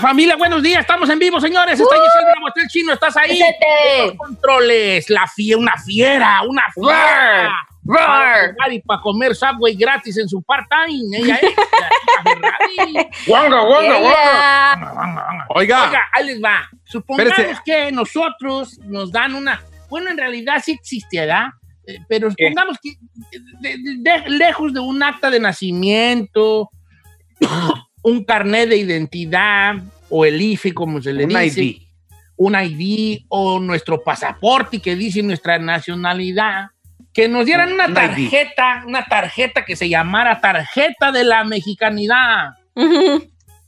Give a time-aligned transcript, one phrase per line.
[0.00, 0.80] Familia, buenos días.
[0.80, 1.78] Estamos en vivo, señores.
[1.80, 3.40] Está Giselle Bravo, está el chino, estás ahí.
[4.06, 7.52] Los controles, la fie una fiera, una fiera.
[7.84, 8.54] Roar.
[8.56, 11.16] Para y para comer Subway gratis en su part-time.
[11.16, 11.54] Ella es.
[13.26, 13.98] guanga, guanga.
[13.98, 15.46] Ella.
[15.48, 16.68] Oiga, Oiga, ahí les va.
[16.84, 17.60] Supongamos Espérese.
[17.64, 19.62] que nosotros nos dan una.
[19.88, 21.46] Bueno, en realidad sí existe, ¿verdad?
[21.86, 22.48] Eh, Pero ¿Qué?
[22.48, 22.90] supongamos que
[23.60, 26.68] de- de- de- lejos de un acta de nacimiento,
[28.02, 29.76] un carnet de identidad
[30.08, 31.76] o el IFE, como se le un dice, ID.
[32.36, 36.68] un ID o nuestro pasaporte que dice nuestra nacionalidad,
[37.12, 37.94] que nos dieran una Un ID.
[37.94, 42.50] tarjeta, una tarjeta que se llamara tarjeta de la mexicanidad.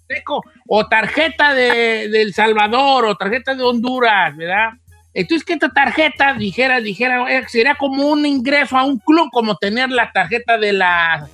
[0.09, 4.71] Seco, o tarjeta de, de El Salvador, o tarjeta de Honduras, ¿verdad?
[5.12, 9.57] Entonces, que esta tarjeta dijera, dijera, eh, sería como un ingreso a un club, como
[9.57, 11.29] tener la tarjeta de la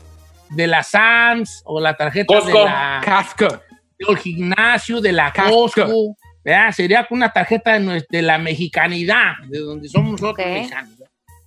[0.50, 2.58] de la SAMS, o la tarjeta Costco.
[2.58, 3.48] de la Casco.
[3.98, 5.50] del gimnasio, de la Casco.
[5.62, 6.72] Costco, ¿verdad?
[6.72, 10.52] Sería una tarjeta de, de la mexicanidad, de donde somos nosotros Ok.
[10.52, 10.92] mexicanos,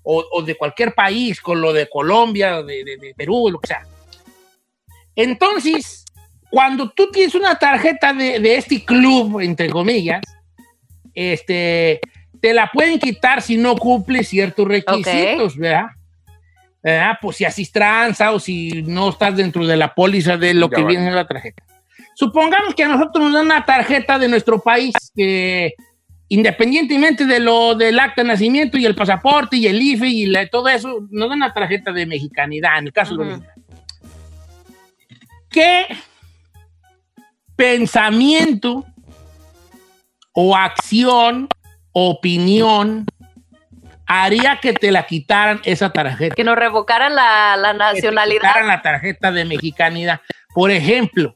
[0.04, 3.68] o, o de cualquier país, con lo de Colombia, de, de- de Perú, lo que
[3.68, 3.84] sea.
[5.16, 6.06] Entonces,
[6.50, 10.22] cuando tú tienes una tarjeta de, de este club, entre comillas,
[11.14, 12.00] este,
[12.42, 15.88] te la pueden quitar si no cumple ciertos requisitos, ¿verdad?
[16.84, 17.18] ¿Verdad?
[17.22, 20.76] Pues si haces tranza o si no estás dentro de la póliza de lo Ya
[20.78, 20.96] que vale.
[20.96, 21.64] viene en la tarjeta.
[22.16, 25.74] Supongamos que a nosotros nos dan una tarjeta de nuestro país que
[26.32, 30.48] independientemente de lo del acta de nacimiento y el pasaporte y el IFE y la-
[30.48, 33.66] todo eso, nos dan una tarjeta de mexicanidad, en el caso de los mexicanos.
[35.50, 35.86] ¿Qué
[37.56, 38.86] pensamiento
[40.34, 41.48] o acción,
[41.92, 43.06] opinión
[44.10, 46.36] haría que te la quitaran esa tarjeta?
[46.36, 48.42] Que nos revocaran la, la que te nacionalidad.
[48.42, 50.20] quitaran la tarjeta de mexicanidad.
[50.54, 51.36] Por ejemplo,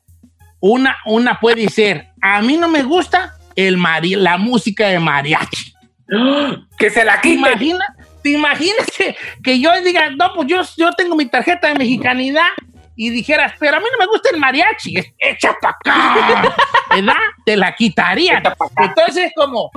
[0.59, 5.73] una, una puede ser, a mí no me gusta el mari la música de mariachi.
[6.77, 7.39] Que se la ¿Te quiten.
[7.39, 7.87] imaginas?
[8.23, 12.47] ¿Te imaginas que, que yo diga, no, pues yo, yo tengo mi tarjeta de mexicanidad
[12.95, 16.55] y dijeras, pero a mí no me gusta el mariachi, echa para acá,
[16.89, 17.13] ¿verdad?
[17.45, 18.53] Te la acá.
[18.77, 19.71] Entonces, como,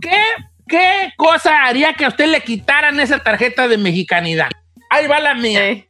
[0.00, 0.16] ¿qué,
[0.72, 4.48] ¿qué cosa haría que a usted le quitaran esa tarjeta de mexicanidad?
[4.88, 5.84] Ahí va la mía.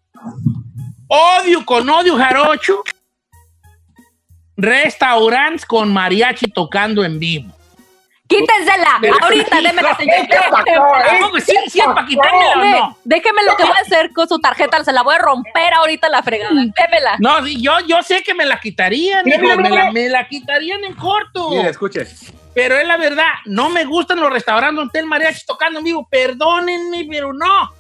[1.07, 2.83] Odio con odio jarocho.
[4.57, 7.53] Restaurantes con mariachi tocando en vivo.
[8.27, 9.01] Quítensela.
[9.21, 10.27] Ahorita, démela, señor.
[11.21, 12.99] ¿Cómo que sí, sí, para quitármela o no?
[13.05, 14.83] Déjeme lo que voy a hacer con su tarjeta.
[14.85, 16.51] Se la voy a romper ahorita la fregada.
[16.51, 17.17] Démela.
[17.19, 20.95] No, yo, yo sé que me la quitarían, hijo, me, la, me la quitarían en
[20.95, 21.51] corto.
[21.51, 22.07] Mira, escuche.
[22.55, 26.07] Pero es la verdad, no me gustan los restaurantes donde el mariachi tocando en vivo.
[26.11, 27.71] Perdónenme, pero no.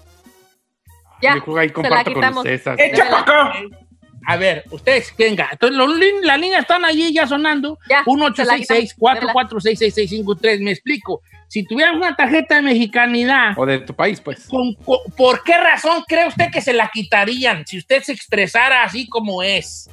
[1.20, 1.42] Ya.
[1.46, 2.44] Yo ahí se la comparto con quitamos.
[2.44, 2.66] ustedes.
[2.92, 3.52] Echa para acá.
[4.24, 5.48] A ver, ustedes, venga.
[5.50, 5.90] Entonces, los
[6.22, 7.76] las líneas están allí ya sonando.
[7.88, 10.60] Ya, se la 1-866-446-6653.
[10.62, 11.22] Me explico.
[11.48, 14.46] Si tuvieran una tarjeta de mexicanidad, O de tu país, pues.
[14.48, 18.84] ¿con- con- ¿por qué razón cree usted que se la quitarían si usted se expresara
[18.84, 19.90] así como es?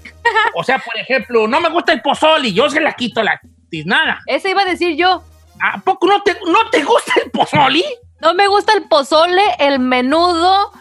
[0.56, 4.20] O sea, por ejemplo, no me gusta el pozole, yo se la quito la tiznada.
[4.26, 5.24] Ese iba a decir yo.
[5.62, 7.84] ¿A poco no te, no te gusta el pozole?
[8.22, 10.72] No me gusta el pozole, el menudo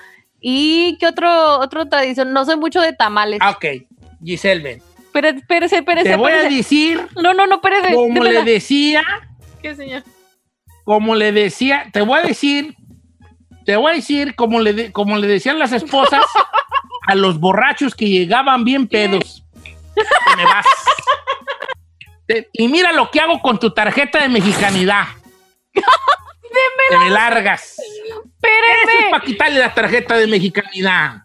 [0.40, 2.32] y qué otro, otro tradición.
[2.32, 3.38] No soy mucho de tamales.
[3.42, 3.64] Ah, ok,
[4.24, 4.82] Giselle, ven.
[5.12, 7.94] Pero, espérese, espérese, Te voy a decir, No, no, no, espérese.
[7.94, 9.02] como le decía,
[9.62, 10.04] ¿Qué, señor?
[10.84, 12.74] como le decía, te voy a decir,
[13.66, 16.24] te voy a decir como le, de- como le decían las esposas
[17.08, 19.44] a los borrachos que llegaban bien pedos.
[19.94, 20.66] Te me vas.
[22.28, 25.06] Te- y mira lo que hago con tu tarjeta de mexicanidad.
[25.72, 27.76] Te me largas.
[27.78, 31.22] Eso es para quitarle la tarjeta de mexicanidad.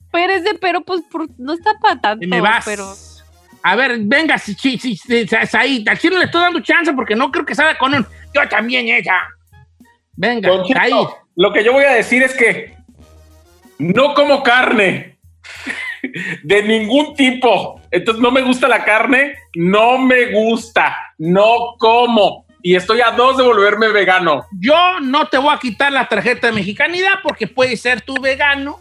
[0.00, 2.20] espérese, pero pues por- no está para tanto.
[2.20, 2.64] Te me vas.
[2.64, 2.92] Pero...
[3.62, 5.84] A ver, venga, si, si, si, si- si- ahí.
[5.86, 8.06] Al chino le estoy dando chance porque no creo que salga con un.
[8.34, 9.22] Yo también, ella.
[10.16, 10.92] Venga, Don ahí.
[11.36, 12.74] lo que yo voy a decir es que
[13.78, 15.18] no como carne
[16.42, 17.80] de ningún tipo.
[17.90, 22.46] Entonces no me gusta la carne, no me gusta, no como.
[22.62, 24.44] Y estoy a dos de volverme vegano.
[24.60, 28.78] Yo no te voy a quitar la tarjeta de mexicanidad porque puedes ser tú vegano,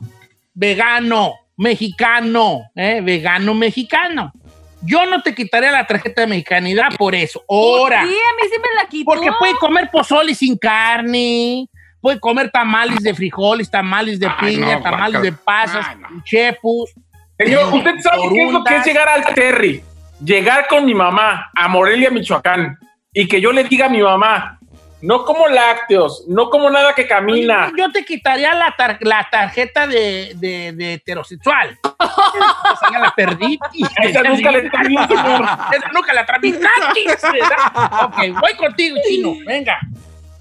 [0.54, 3.02] vegano, mexicano, ¿eh?
[3.02, 4.34] vegano, mexicano.
[4.82, 7.44] Yo no te quitaré la tarjeta de mexicanidad por eso.
[7.50, 9.06] Ahora, Sí, a mí sí me la quitó.
[9.12, 11.68] porque puede comer pozole sin carne,
[12.02, 15.26] puede comer tamales de frijoles, tamales de Ay, piña, no, tamales guaca.
[15.26, 16.24] de pasas, Ay, no.
[16.24, 16.92] chepus.
[17.40, 19.82] Señor, ¿usted sabe qué es lo que es llegar al Terry?
[20.24, 22.78] Llegar con mi mamá a Morelia, Michoacán,
[23.14, 24.60] y que yo le diga a mi mamá,
[25.02, 27.72] no como lácteos, no como nada que camina.
[27.78, 31.80] Yo te quitaría la, tar- la tarjeta de, de, de heterosexual.
[31.98, 33.58] Esa ya la perdí.
[34.04, 35.42] Esa nunca la tramité, señor.
[35.72, 37.40] Esa nunca la tramitaste.
[38.04, 39.34] Ok, voy contigo, chino.
[39.46, 39.80] Venga.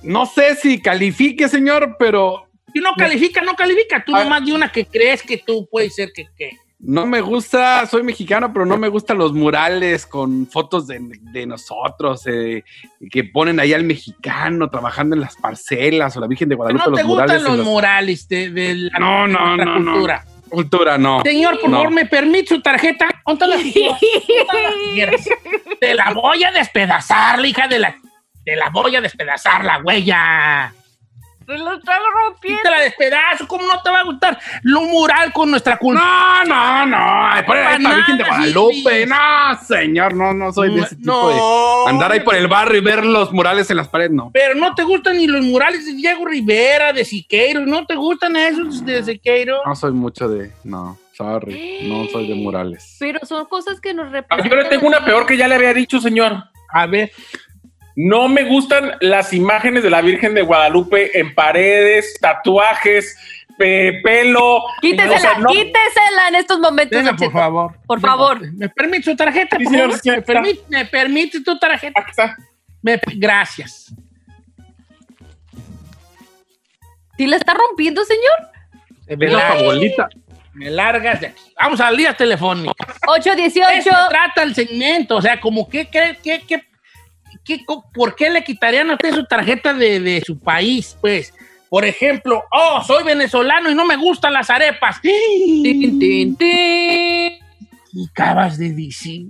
[0.03, 4.03] No sé si califique, señor, pero Si no califica, no califica.
[4.05, 4.25] Tú Ah.
[4.25, 6.27] nomás de una que crees que tú puedes ser que...
[6.37, 6.51] que.
[6.81, 10.99] No me gusta, soy mexicano, pero no me gustan los murales con fotos de,
[11.33, 12.63] de nosotros, eh,
[13.11, 16.95] que ponen ahí al mexicano trabajando en las parcelas o la Virgen de Guadalupe, no
[16.97, 17.43] te los gustan murales.
[17.43, 19.93] en los las- murales de, de la No, no, no, no.
[19.93, 20.25] cultura.
[20.49, 21.21] Cultura, no.
[21.25, 21.77] Señor, por No.
[21.79, 23.07] favor, ¿me permite su tarjeta?
[23.27, 23.97] ¿Dónde la quieres?
[24.01, 25.29] ¿Dónde la quieres?
[25.81, 27.97] Te la voy a despedazar, la hija de la...
[28.45, 30.73] Te la voy a despedazar, la huella.
[31.49, 32.61] Se lo está Sí rompiendo.
[32.63, 34.39] te la despedazo, ¿cómo no te va a gustar?
[34.65, 36.45] Lo mural con nuestra cultura.
[36.45, 37.27] No, no, no.
[37.27, 39.03] Ay, por Para esta Virgen de Guadalupe.
[39.05, 39.09] sí.
[39.09, 41.37] No, señor, no, no soy de ese tipo de.
[41.37, 41.87] No.
[41.89, 44.31] Andar ahí por el barrio y ver los murales en las paredes, no.
[44.35, 48.37] Pero no te gustan ni los murales de Diego Rivera, de Siqueiro, ¿no te gustan
[48.37, 49.63] esos de Siqueiro?
[49.65, 50.53] No soy mucho de.
[50.65, 51.89] No, sorry.
[51.89, 52.97] No soy de murales.
[53.01, 54.51] Pero son cosas que nos Ah, representan.
[54.51, 56.45] Yo le tengo una peor que ya le había dicho, señor.
[56.71, 57.11] A ver,
[58.01, 63.19] No me gustan las imágenes de la Virgen de Guadalupe en paredes, tatuajes,
[63.59, 64.63] pe- pelo.
[64.81, 67.03] Quítesela, O sea, no- quítesela en estos momentos.
[67.19, 67.77] por favor.
[67.89, 68.53] Por favor.
[68.53, 69.57] ¿Me permite su tarjeta?
[69.59, 70.01] Sí, por señor, favor?
[70.01, 72.01] sí, ¿Me, permite, ¿Me permite tu tarjeta?
[72.01, 72.37] Aquí está.
[72.83, 73.93] Me- gracias.
[77.17, 79.17] ¿Sí la está rompiendo, señor?
[79.19, 80.09] Me, la largas- favorita.
[80.55, 81.43] me largas de aquí.
[81.61, 82.73] Vamos al día telefónico.
[83.09, 83.71] 818.
[83.91, 86.68] Eso trata el segmento, o sea, como que, que, que, que-
[87.95, 90.97] ¿por qué le quitarían a usted su tarjeta de, de su país?
[91.01, 91.33] Pues,
[91.69, 95.01] por ejemplo, oh, soy venezolano y no me gustan las arepas.
[95.01, 97.39] Tin, tin, tin.
[97.93, 99.29] Y acabas de decir.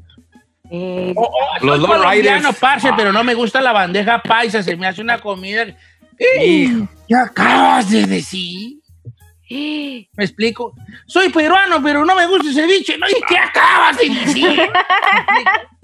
[0.71, 4.63] Eh, Oh, oh, soy Los Low colombiano, parce, pero no me gusta la bandeja paisa,
[4.63, 5.67] se me hace una comida.
[6.45, 6.89] Hijo.
[7.09, 8.79] ¿Qué acabas de decir?
[9.51, 10.75] ¿Me explico?
[11.07, 12.99] Soy peruano, pero no me gusta el ceviche.
[12.99, 13.09] ¿no?
[13.09, 14.61] ¿Y qué acabas de decir?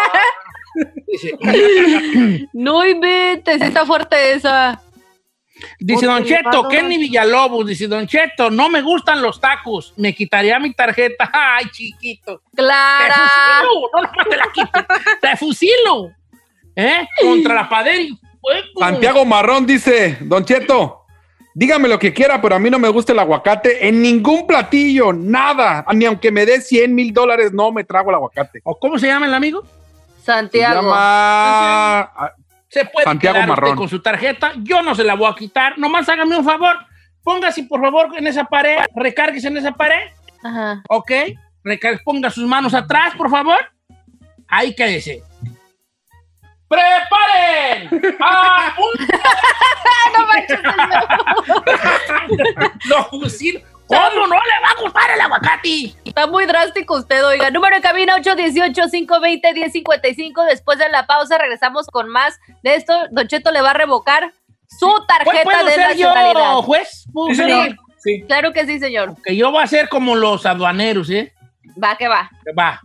[2.53, 4.79] No inventes, está fuerte esa.
[5.79, 10.59] Dice Don Cheto, Kenny Villalobos, dice Don Cheto, no me gustan los tacos, me quitaría
[10.59, 11.29] mi tarjeta.
[11.33, 12.41] Ay, chiquito.
[12.51, 13.13] Te Clara.
[13.15, 14.85] fusilo, no te la quito,
[15.21, 16.11] te fusilo.
[16.75, 17.07] ¿Eh?
[17.21, 18.79] Contra la fuego.
[18.79, 21.05] Santiago Marrón dice, Don Cheto,
[21.53, 25.13] dígame lo que quiera, pero a mí no me gusta el aguacate en ningún platillo,
[25.13, 25.85] nada.
[25.93, 28.61] Ni aunque me dé 100 mil dólares, no me trago el aguacate.
[28.63, 29.63] ¿O cómo se llama el amigo?
[30.19, 30.81] Se Santiago.
[30.81, 30.95] llama...
[30.95, 32.31] ah,
[32.71, 33.75] Se puede Santiago quedar usted Marrón.
[33.77, 34.53] con su tarjeta.
[34.59, 35.77] Yo no se la voy a quitar.
[35.77, 36.77] Nomás hágame un favor.
[37.23, 38.77] Póngase, por favor, en esa pared.
[38.95, 40.09] Recárguese en esa pared.
[40.43, 40.81] Ajá.
[40.89, 41.11] ¿Ok?
[41.63, 43.57] Recar- ponga sus manos atrás, por favor.
[44.47, 45.21] Ahí quédese.
[46.69, 48.15] ¡Preparen!
[48.21, 48.73] ¡A
[52.87, 53.61] ¡No, fusil!
[53.91, 55.93] ¿Cómo no le va a gustar el aguacate?
[56.05, 57.49] Está muy drástico usted, oiga.
[57.51, 60.45] Número de cabina 818-520-1055.
[60.49, 62.93] Después de la pausa regresamos con más de esto.
[63.11, 64.31] Don Cheto le va a revocar
[64.67, 66.53] su tarjeta ¿Puedo de ser yo, nacionalidad.
[66.63, 67.05] juez?
[67.11, 67.69] ¿Puedo Sí, ser señor.
[67.69, 67.75] yo?
[67.99, 68.23] Sí.
[68.27, 69.15] Claro que sí, señor.
[69.23, 71.33] Que yo voy a ser como los aduaneros, ¿eh?
[71.81, 72.29] Va que va.
[72.57, 72.79] Va.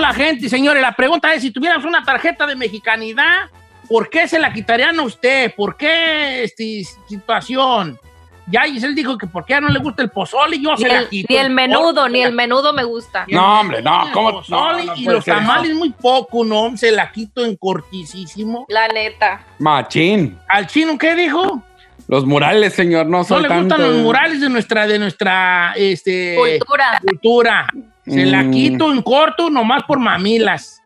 [0.00, 0.80] La gente, señores.
[0.82, 3.50] La pregunta es, si tuviéramos una tarjeta de mexicanidad,
[3.88, 5.52] ¿por qué se la quitarían a usted?
[5.54, 6.62] ¿Por qué esta
[7.08, 7.98] situación?
[8.50, 10.78] Ya Giselle dijo que porque a ella no le gusta el pozole y yo Ni
[10.82, 11.26] se la el, quito.
[11.28, 12.72] ni el menudo, ni el menudo.
[12.72, 13.26] me gusta.
[13.28, 14.30] No, hombre, no, El ¿cómo?
[14.32, 15.42] pozole No, no y los ser eso.
[15.44, 18.64] tamales muy poco, no, se la quito en cortisísimo.
[18.68, 19.44] La neta.
[19.58, 20.38] Machín.
[20.48, 21.62] ¿Al chino qué dijo?
[22.06, 23.74] Los murales, señor, no No son le tanto.
[23.76, 26.36] gustan los murales de nuestra, de nuestra, este...
[26.38, 27.00] Cultura.
[27.06, 27.66] cultura.
[28.08, 28.50] Se la Mm.
[28.50, 30.82] quito en corto nomás por mamilas.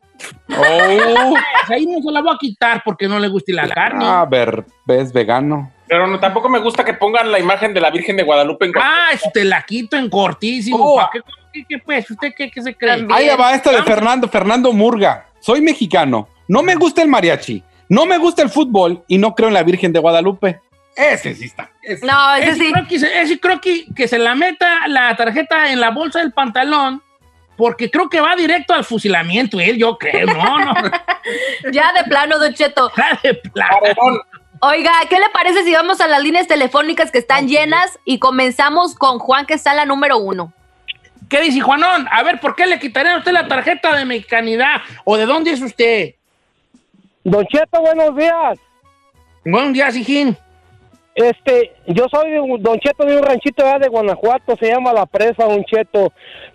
[0.51, 4.05] Oh, Pues ahí no se la voy a quitar porque no le guste la carne.
[4.05, 5.73] a ver, ves vegano.
[5.89, 8.73] Pero no, tampoco me gusta que pongan la imagen de la Virgen de Guadalupe en
[8.81, 10.79] Ah, eso te la quito en cortísimo.
[10.81, 10.97] Oh.
[10.97, 11.21] ¿Pa' qué,
[11.53, 12.11] qué- qué, pues?
[12.11, 13.07] ¿Usted qué, qué se cree?
[13.11, 13.83] Ahí va esta de.
[13.83, 15.27] Fernando, Fernando Murga.
[15.41, 16.29] Soy mexicano.
[16.49, 17.63] No me gusta el mariachi.
[17.89, 20.61] No me gusta el fútbol y no creo en la Virgen de Guadalupe.
[20.97, 21.71] Ese sí está.
[21.83, 22.07] ese.
[22.07, 22.73] No, ese Ese sí.
[22.73, 26.21] creo, que se, ese creo que, que se la meta la tarjeta en la bolsa
[26.21, 27.03] del pantalón
[27.63, 30.27] porque creo que va directo al fusilamiento él, yo creo.
[30.27, 30.75] No, no.
[31.73, 32.91] Ya de plano, Don Cheto.
[33.23, 34.21] de plano.
[34.59, 38.97] Oiga, ¿qué le parece si vamos a las líneas telefónicas que están llenas y comenzamos
[38.97, 40.53] con Juan, que está en la número uno?
[41.31, 42.09] ¿Qué dice Juanón?
[42.11, 44.83] A ver, ¿por qué le quitaría a usted la tarjeta de mexicanidad?
[45.05, 46.17] ¿O de dónde es usted?
[47.23, 48.59] Don Cheto, buenos días.
[49.45, 50.37] Buen día, Sijín.
[51.15, 54.93] Este, yo soy de un- Don Cheto de un ranchito allá de Guanajuato, se llama
[54.93, 56.13] La Presa, Don Cheto.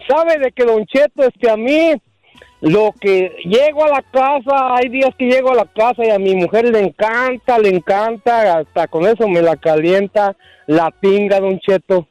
[0.08, 1.94] ¿Sabe de que Don Cheto, este, a mí,
[2.62, 6.18] lo que llego a la casa, hay días que llego a la casa y a
[6.18, 10.36] mi mujer le encanta, le encanta, hasta con eso me la calienta
[10.66, 12.08] la tinga, Don Cheto.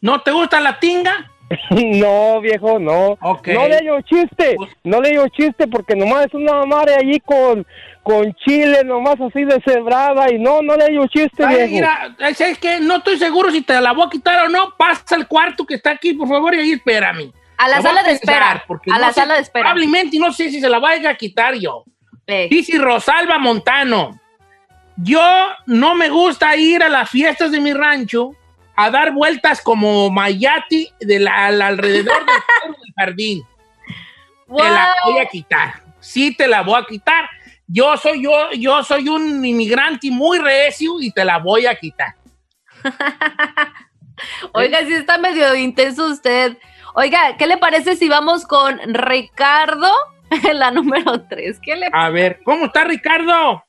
[0.00, 1.30] ¿No te gusta la tinga?
[1.70, 3.18] no, viejo, no.
[3.20, 7.66] No le digo chiste, no le digo chiste porque nomás es una madre allí con,
[8.02, 11.72] con chile, nomás así deshebrada y no, no le digo chiste, Ay, viejo.
[11.72, 12.80] mira, ¿sabes qué?
[12.80, 14.74] No estoy seguro si te la voy a quitar o no.
[14.76, 17.32] Pasa al cuarto que está aquí, por favor, y ahí espérame.
[17.58, 18.64] A la sala de espera.
[18.66, 19.64] porque A no la sé, sala de espera.
[19.66, 21.84] Probablemente, y no sé si se la vaya a quitar yo.
[22.26, 24.18] Eh, Dice Rosalba Montano.
[24.96, 25.22] Yo
[25.66, 28.32] no me gusta ir a las fiestas de mi rancho
[28.76, 33.42] a dar vueltas como Mayati de la- al alrededor del, del jardín.
[34.56, 35.74] Te la voy a quitar.
[36.00, 37.28] Sí, te la voy a quitar.
[37.66, 42.14] Yo soy yo, yo soy un inmigrante muy recio y te la voy a quitar.
[44.52, 46.58] Oiga, sí está medio intenso usted.
[46.94, 49.90] Oiga, ¿qué le parece si vamos con Ricardo
[50.30, 51.58] en la número 3?
[51.62, 53.64] ¿Qué le A ver, ¿cómo está Ricardo?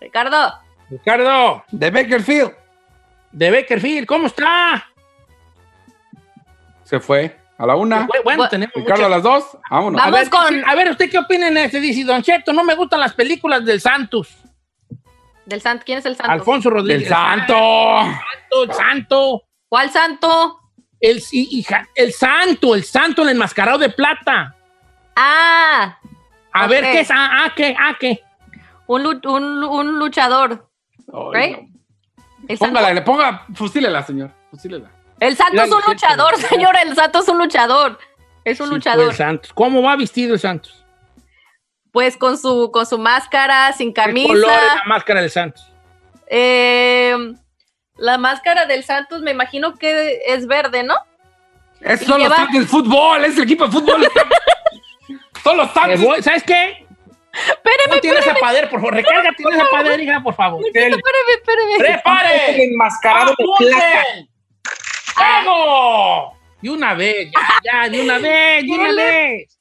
[0.00, 0.54] Ricardo?
[0.90, 2.52] Ricardo, De Bakerfield.
[3.32, 4.86] De Beckerfield, ¿cómo está?
[6.84, 8.06] Se fue a la una.
[8.06, 9.44] Bueno, bueno, Bu- tenemos Ricardo a las dos.
[9.70, 10.00] Vámonos.
[10.00, 10.16] Vamos.
[10.16, 11.80] A ver, con- a ver, ¿usted qué opina en este?
[11.80, 14.36] Dice Don Cheto, no me gustan las películas del Santos.
[15.46, 15.82] Del santo.
[15.84, 16.30] ¿Quién es el santo?
[16.32, 17.00] Alfonso Rodríguez.
[17.02, 17.54] Del santo.
[17.54, 19.42] Santo, el santo.
[19.68, 20.60] ¿Cuál santo?
[21.00, 24.54] El, hija, el santo, el santo, el enmascarado de plata.
[25.16, 25.98] Ah,
[26.52, 27.10] A ver, ¿qué es?
[27.10, 27.74] Ah, ah, ¿qué?
[27.78, 28.22] Ah, ¿qué?
[28.86, 30.68] un, un, un luchador.
[31.12, 31.58] Ay, ¿Right?
[31.62, 31.69] no.
[32.50, 34.30] El santo, Póngala, le ponga, fusílela, señor.
[34.50, 34.90] Fusílela.
[35.20, 36.74] el santo Mira, es un luchador, señor.
[36.84, 37.98] El santo es un luchador.
[38.44, 39.04] Es un Sí, luchador.
[39.06, 39.52] pues, el Santos.
[39.52, 40.84] ¿Cómo va vestido el Santos?
[41.92, 44.12] Pues con su, con su máscara, sin ¿Qué color
[44.50, 44.74] es camisa.
[44.76, 45.72] la máscara del Santos?
[46.28, 47.14] Eh,
[47.96, 50.94] la máscara del Santos me imagino que es verde, ¿no?
[51.80, 54.06] Los lleva- Santos del fútbol, es el equipo de fútbol.
[55.44, 56.00] son los Santos.
[56.24, 56.86] ¿Sabes qué?
[57.32, 58.94] Espéreme, No tienes a pader, por favor.
[58.94, 60.60] Recárgate esa pader, hija, por favor.
[60.62, 61.72] El, espéreme, espéreme.
[61.74, 62.64] el ¡Prepare!
[62.64, 64.26] enmascarado de.
[65.14, 66.34] ¡Fuego!
[66.62, 67.48] De una vez, ya,
[67.84, 69.58] ya, de una vez, de una ¿Qué le- vez.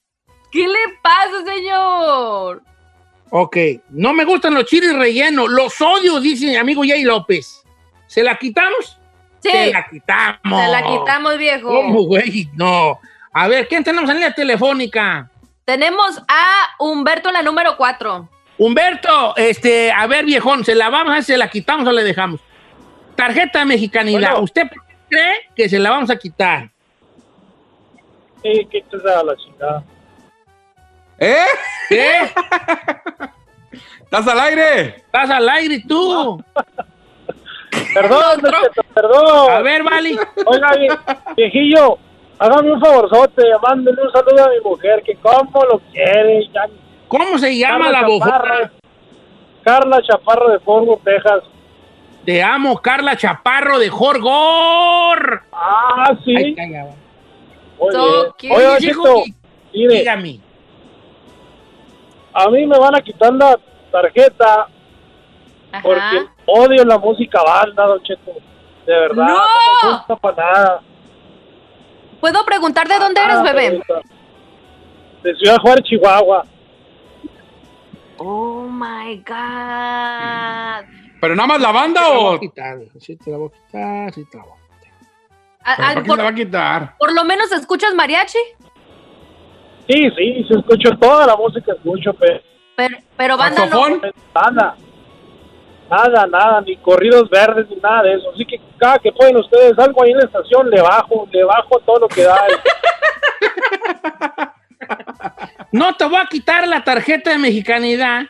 [0.51, 2.63] ¿Qué le pasa, señor?
[3.29, 3.57] Ok,
[3.89, 7.63] no me gustan los chiles rellenos, los odio, dice mi amigo Jay López.
[8.07, 8.99] ¿Se la quitamos?
[9.41, 10.61] Sí, Se la quitamos.
[10.61, 11.67] se la quitamos, viejo.
[11.69, 12.49] ¿Cómo, güey?
[12.55, 12.99] No.
[13.31, 15.29] A ver, ¿quién tenemos en línea telefónica?
[15.69, 18.27] Tenemos a Humberto en la número 4.
[18.57, 22.41] Humberto, este, a ver, viejón, ¿se la vamos a se la quitamos o le dejamos?
[23.15, 24.31] Tarjeta de mexicanidad.
[24.31, 24.43] Bueno.
[24.45, 24.63] ¿Usted
[25.07, 26.71] cree que se la vamos a quitar?
[28.41, 29.83] Sí, quítese a la chingada.
[31.19, 31.45] ¿Eh?
[31.87, 32.31] ¿Qué?
[34.01, 34.85] ¿Estás al aire?
[34.95, 36.43] ¿Estás al aire tú?
[37.93, 38.41] Perdón,
[38.95, 39.51] perdón.
[39.51, 40.17] A ver, Vali.
[40.47, 41.99] Oiga, vie- viejillo,
[42.39, 46.47] hágame un favorzote, mándele un saludo a mi mujer, que como lo quiere.
[46.53, 46.65] Ya,
[47.07, 48.31] ¿Cómo se llama Carla la bofona?
[48.31, 48.69] Chaparro.
[49.63, 51.43] Carla Chaparro de Worth, Texas.
[52.25, 55.41] Te amo, Carla Chaparro de Jorgor.
[55.51, 56.35] Ah, sí.
[56.35, 56.85] Ay, calla,
[57.77, 58.35] So
[58.77, 59.33] Chito, que-
[59.73, 60.39] mire, Dígame.
[62.33, 63.57] a mí me van a quitar la
[63.91, 64.67] tarjeta
[65.71, 65.81] Ajá.
[65.83, 68.31] porque odio la música banda, Don Cheto.
[68.85, 69.27] De verdad.
[69.27, 69.33] ¡No!
[69.83, 70.81] me gusta para nada.
[72.19, 73.81] ¿Puedo preguntar de dónde eres, Ah, bebé?
[75.23, 76.45] De Ciudad Juárez, Chihuahua.
[78.17, 80.85] Oh my God.
[81.21, 82.31] ¿Pero nada más la banda Te la voy o...?
[82.35, 84.93] a quitar, sí te la voy a quitar, sí te la voy a quitar.
[85.63, 86.97] Ah, ¿Pero ah, ¿Para qué por, se la va a quitar?
[86.97, 88.37] por lo menos escuchas mariachi,
[89.87, 92.39] Sí, sí, se escucho toda la música, escucho, pero
[92.75, 93.71] pero, pero banda no.
[93.71, 94.01] ¿Saxofón?
[95.89, 96.27] Nada.
[96.27, 98.31] Nada, ni corridos verdes, ni nada de eso.
[98.33, 101.79] Así que cada que pueden ustedes algo ahí en la estación, le bajo, le bajo
[101.85, 102.37] todo lo que da.
[105.71, 108.23] No te voy a quitar la tarjeta de mexicanidad,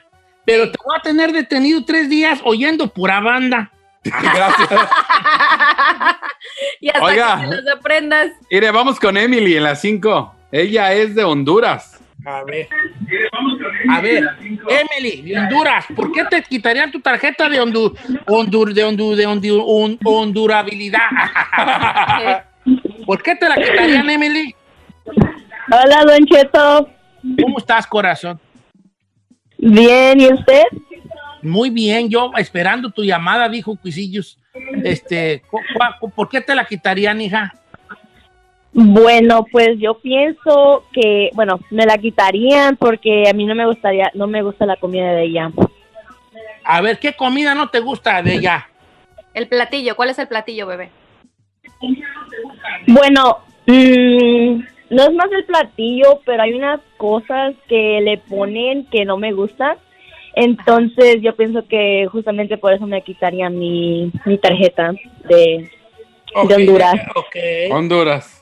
[0.45, 3.71] pero te voy a tener detenido tres días oyendo pura banda.
[4.03, 4.69] Gracias.
[6.81, 7.41] y hasta Oiga.
[7.41, 8.27] que te las aprendas.
[8.51, 10.35] Mire, vamos con Emily en las 5.
[10.51, 11.99] Ella es de Honduras.
[12.29, 12.67] A ver.
[13.89, 14.23] A ver,
[14.69, 17.95] Emily, de Honduras, ¿por qué te quitarían tu tarjeta de hondu,
[18.27, 20.99] hondur, de hondu, de hondu- hon- hondurabilidad?
[23.05, 24.53] ¿Por qué te la quitarían, Emily?
[25.71, 26.89] Hola, Don Cheto.
[27.41, 28.39] ¿Cómo estás, corazón?
[29.57, 30.63] Bien, ¿y usted?
[31.41, 34.37] Muy bien, yo esperando tu llamada, dijo Cuisillos.
[34.83, 35.41] Este,
[36.15, 37.53] ¿por qué te la quitarían, hija?
[38.71, 44.11] Bueno, pues yo pienso que, bueno, me la quitarían porque a mí no me gustaría,
[44.13, 45.51] no me gusta la comida de ella.
[46.63, 48.69] A ver, ¿qué comida no te gusta de ella?
[49.33, 50.89] El platillo, ¿cuál es el platillo, bebé?
[52.87, 54.61] Bueno, mm,
[54.91, 59.31] no es más el platillo, pero hay unas cosas que le ponen que no me
[59.33, 59.77] gustan.
[60.35, 64.93] Entonces yo pienso que justamente por eso me quitarían mi, mi tarjeta
[65.27, 65.71] de,
[66.35, 66.95] Honduras.
[67.15, 67.35] Ok.
[67.71, 68.38] Honduras.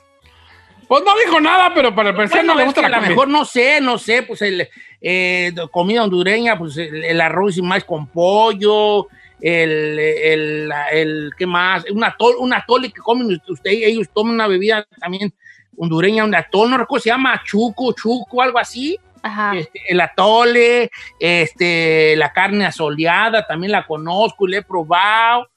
[0.88, 3.06] Pues no dijo nada, pero para el parecer Bueno, no le gusta la a lo
[3.08, 4.68] mejor no sé, no sé, pues el
[5.00, 9.06] eh, comida hondureña, pues el, el arroz y más con pollo,
[9.40, 11.84] el, el, el- ¿qué más?
[11.90, 15.32] Un atol, un atole que comen usted, ellos toman una bebida también
[15.76, 18.98] hondureña, un atol, no recuerdo, se llama chuco, chuco, algo así.
[19.22, 19.56] Ajá.
[19.56, 20.90] Este, el atole,
[21.20, 25.48] este, la carne asoleada, también la conozco y la he probado.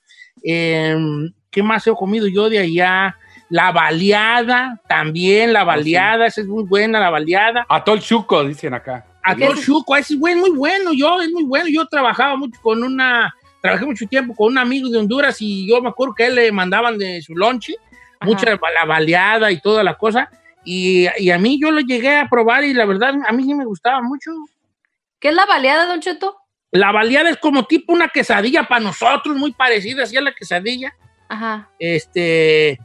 [0.44, 3.18] Em, ¿Qué más he comido yo de allá?
[3.52, 7.66] La baleada, también la baleada, esa es muy buena, la baleada.
[7.68, 9.06] Atol Chuco, dicen acá.
[9.24, 11.68] Atol chuco, ese es buen, muy bueno, yo, es muy bueno.
[11.70, 15.82] Yo trabajaba mucho con una, trabajé mucho tiempo con un amigo de Honduras y yo
[15.82, 17.76] me acuerdo que a él le mandaban de su lonche,
[18.22, 20.30] mucha la baleada y toda la cosa.
[20.64, 23.54] Y, y a mí yo lo llegué a probar y la verdad a mí sí
[23.54, 24.32] me gustaba mucho.
[25.20, 26.38] ¿Qué es la baleada, Don Cheto?
[26.72, 30.96] La baleada es como tipo una quesadilla para nosotros, muy parecida así a la quesadilla.
[31.28, 31.70] Ajá.
[31.78, 32.80] Este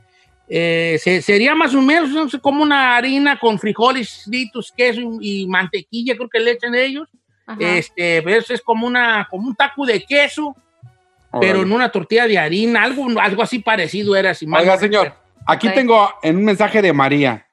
[0.48, 5.00] eh, se- sería más o menos no sé, como una harina con frijoles fritos, queso
[5.20, 7.08] y, y mantequilla, creo que le echan ellos.
[7.46, 7.58] Ajá.
[7.60, 10.54] Este, pero eso es como una, como un taco de queso,
[11.40, 15.12] pero en una tortilla de harina, algo, algo así parecido era mal Oiga, señor,
[15.46, 17.46] aquí tengo en un mensaje de María.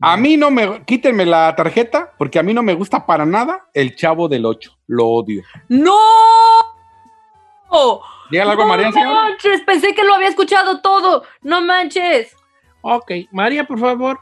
[0.00, 3.68] A mí no me, quítenme la tarjeta porque a mí no me gusta para nada
[3.74, 4.70] el chavo del 8.
[4.86, 5.42] Lo odio.
[5.68, 5.98] ¡No!
[8.30, 9.14] Dígale algo, no María, señor.
[9.14, 11.24] manches, pensé que lo había escuchado todo.
[11.42, 12.34] No manches.
[12.82, 14.20] Ok, María, por favor,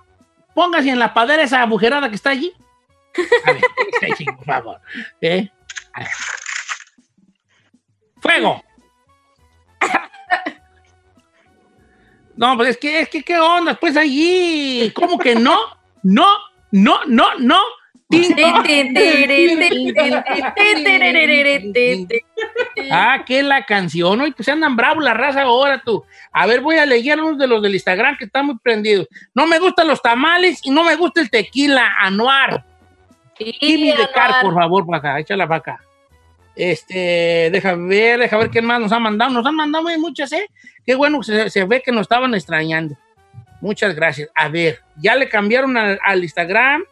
[0.54, 2.52] póngase en la padera esa agujerada que está allí.
[3.44, 4.80] A ver, está allí, por favor.
[5.20, 5.48] ¿Eh?
[5.92, 6.08] A ver.
[8.20, 8.62] ¡Fuego!
[12.36, 13.74] No, pues es que, es que, ¿qué onda?
[13.74, 15.58] Pues allí, ¿cómo que no?
[16.02, 16.26] No,
[16.70, 17.58] no, no, no.
[22.90, 24.20] Ah, que la canción.
[24.20, 26.04] Hoy pues andan bravos la raza ahora tú.
[26.30, 29.08] A ver, voy a leer unos de los del Instagram que están muy prendidos.
[29.34, 32.64] No me gustan los tamales y no me gusta el tequila anuar.
[33.34, 35.80] Kimi de Car, por favor, para acá, échala para acá.
[36.54, 39.30] Este, déjame ver, déjame ver quién más nos ha mandado.
[39.32, 40.48] Nos han mandado muy muchas, ¿eh?
[40.86, 42.96] Qué bueno que se, se ve que nos estaban extrañando.
[43.60, 44.30] Muchas gracias.
[44.34, 46.84] A ver, ya le cambiaron al, al Instagram,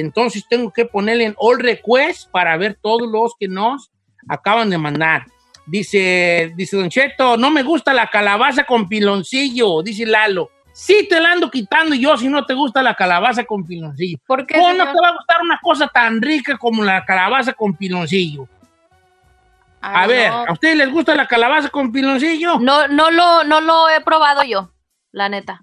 [0.00, 3.90] entonces tengo que ponerle en all request para ver todos los que nos
[4.28, 5.26] acaban de mandar.
[5.66, 10.50] Dice, dice Don Cheto, no me gusta la calabaza con piloncillo, dice Lalo.
[10.72, 14.18] Sí te la ando quitando yo si no te gusta la calabaza con piloncillo.
[14.26, 17.52] ¿Por qué, ¿Cómo no te va a gustar una cosa tan rica como la calabaza
[17.52, 18.48] con piloncillo?
[19.80, 20.44] A Ay, ver, no.
[20.46, 22.58] ¿a ustedes les gusta la calabaza con piloncillo?
[22.60, 24.70] No, no lo, no lo he probado yo,
[25.12, 25.62] la neta.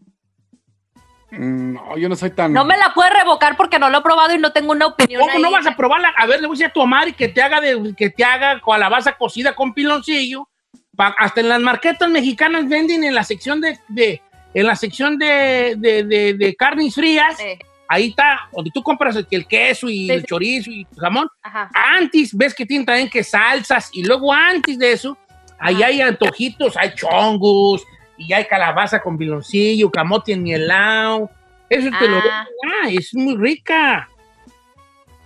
[1.39, 2.53] No, yo no soy tan.
[2.53, 5.21] No me la puede revocar porque no lo he probado y no tengo una opinión.
[5.21, 5.41] ¿Cómo ahí.
[5.41, 6.13] no vas a probarla?
[6.17, 8.23] A ver, le voy a decir a tu madre que te haga de, que te
[8.23, 10.47] haga calabaza cocida con piloncillo.
[10.95, 14.21] Pa- hasta en las marquetas mexicanas venden en la sección de, de-
[14.53, 17.39] en la sección de, de, de- de carnes frías.
[17.39, 20.25] Eh, Ahí está, donde tú compras el, el queso y Sí, el sí.
[20.27, 21.27] chorizo y el jamón.
[21.43, 21.69] ajá.
[21.73, 25.15] Antes, ves que tienen también que salsas y luego antes de eso,
[25.59, 25.85] ahí Ajá.
[25.85, 27.83] hay antojitos, hay chongos
[28.17, 31.29] y hay calabaza con piloncillo, camote en mielao.
[31.69, 32.45] Eso te lo Ah.
[32.83, 34.07] ah, es muy rica.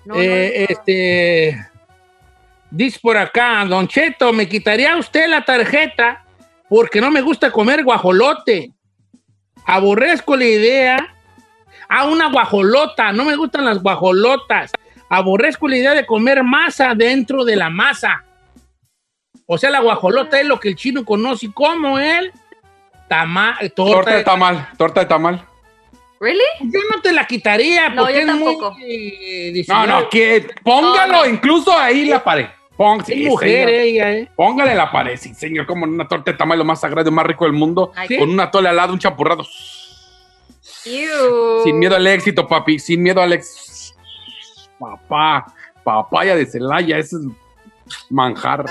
[0.06, 0.76] No, Eh, no.
[0.76, 1.66] Este.
[2.72, 6.24] Dice por acá, Don Cheto, ¿me quitaría usted la tarjeta
[6.68, 8.72] porque no me gusta comer guajolote?
[9.66, 11.16] Aborrezco la idea.
[11.88, 14.72] Ah, una guajolota, no me gustan las guajolotas.
[15.10, 18.24] Aborrezco la idea de comer masa dentro de la masa.
[19.48, 22.32] O sea, la guajolota es lo que el chino conoce como el
[23.10, 25.46] tama, torta, Torta de tamal, torta de tamal.
[26.22, 26.42] ¿Really?
[26.62, 28.76] Yo no te la quitaría No, porque yo es muy, tampoco.
[28.86, 31.30] eh, No, no, que póngalo No, no.
[31.30, 32.46] incluso ahí la pared.
[32.78, 33.82] Pong, sí, mujer señor.
[33.82, 34.30] ella, ¿eh?
[34.36, 37.26] Póngale la pared, sí, señor, como una torta de tamal lo más sagrado y más
[37.26, 37.92] rico del mundo.
[38.18, 39.46] Con una tole al lado, un champurrado.
[40.86, 41.64] Ew.
[41.64, 42.80] Sin miedo al éxito, papi.
[42.80, 43.96] Sin miedo al éxito.
[44.80, 45.46] Papá,
[45.84, 47.22] papaya de Celaya, ese es
[48.10, 48.64] manjar.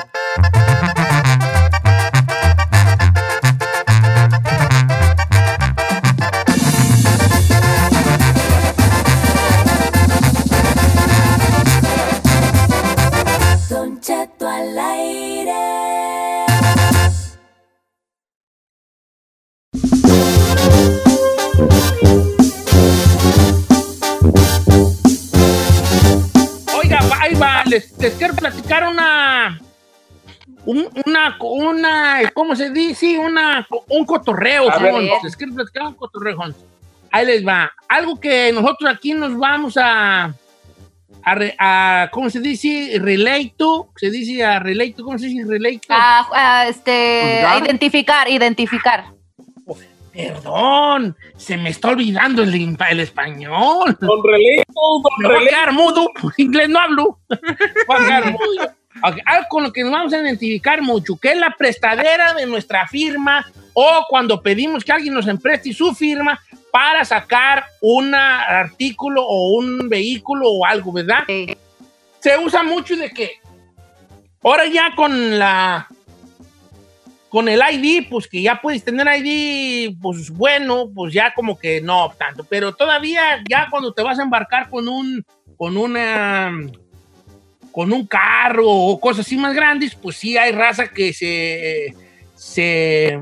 [27.79, 29.59] Les, les quiero platicar una,
[30.65, 32.95] un- una, una, ¿cómo se dice?
[32.95, 34.93] Sí, una, un cotorreo, A ver.
[34.93, 35.11] Jones.
[35.23, 36.57] Les quiero platicar un cotorreo, Jones.
[37.11, 37.71] Ahí les va.
[37.89, 40.35] Algo que nosotros aquí nos vamos a,
[41.23, 42.99] a, re- a- ¿cómo se dice?
[43.01, 45.95] Relate to, se dice a relate to, ¿cómo se dice relate to?
[45.97, 47.65] Ah, este, Juzgar.
[47.65, 49.05] identificar, identificar.
[50.19, 52.53] Perdón, se me está olvidando el,
[52.99, 53.97] español.
[54.01, 57.21] Don Me Don quedar mudo, porque inglés no hablo.
[57.29, 58.75] Voy a quedar mudo.
[59.05, 62.47] Ok, Algo con lo que nos vamos a identificar mucho, que es la prestadera de
[62.47, 66.41] nuestra firma o cuando pedimos que alguien nos empreste su firma
[66.73, 71.23] para sacar un artículo o un vehículo o algo, ¿verdad?
[71.29, 71.57] Sí.
[72.19, 73.35] se usa mucho de que
[74.43, 75.87] ahora ya con la
[77.29, 81.81] con el ID, pues que ya puedes tener ID, pues bueno, pues ya como que
[81.81, 85.25] no tanto, pero todavía ya cuando te vas a embarcar con un
[85.57, 86.53] con una
[87.73, 91.95] con un carro o cosas así más grandes, pues sí hay raza que se
[92.35, 93.21] se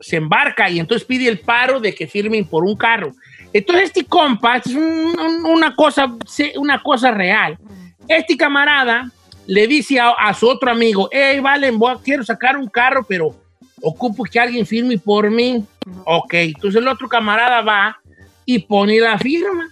[0.00, 3.12] se embarca y entonces pide el paro de que firmen por un carro.
[3.52, 6.12] Entonces este compa es un- un- una cosa
[6.56, 7.58] una cosa real
[8.06, 9.10] este camarada
[9.48, 13.02] le dice a, a su otro amigo, hey, vale, voy a- quiero sacar un carro,
[13.08, 13.34] pero
[13.80, 15.64] ocupo que alguien firme por mí.
[16.04, 17.98] Ok, entonces el otro camarada va
[18.44, 19.70] y pone la firma.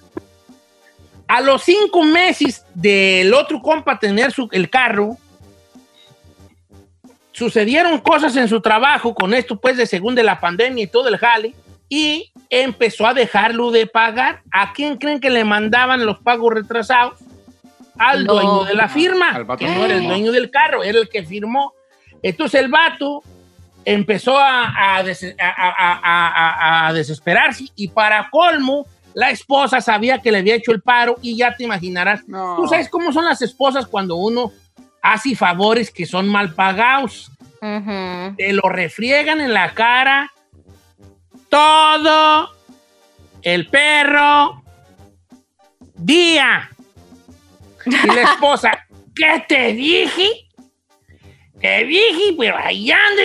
[1.28, 5.18] A los cinco meses del otro compa tener su, el carro,
[7.32, 11.08] sucedieron cosas en su trabajo con esto, pues, de según de la pandemia y todo
[11.08, 11.54] el jale,
[11.90, 14.40] y empezó a dejarlo de pagar.
[14.50, 17.18] ¿A quién creen que le mandaban los pagos retrasados?
[17.98, 18.34] Al No.
[18.34, 21.22] dueño de la firma, Al vato no era el dueño del carro, era el que
[21.24, 21.72] firmó.
[22.22, 23.22] Entonces el vato
[23.84, 26.28] empezó a, a des- a- a- a-
[26.84, 31.16] a- a desesperarse y para colmo, la esposa sabía que le había hecho el paro
[31.22, 32.26] y ya te imaginarás.
[32.28, 32.56] No.
[32.56, 34.52] Tú sabes cómo son las esposas cuando uno
[35.00, 37.30] hace favores que son mal pagados
[37.62, 38.34] Ujú.
[38.36, 40.30] te lo refriegan en la cara
[41.48, 42.50] todo
[43.42, 44.62] el perro
[45.94, 46.70] día.
[47.86, 48.70] Y la esposa,
[49.14, 50.28] ¿qué te dije?
[51.60, 53.22] Te dije, pero ahí ando.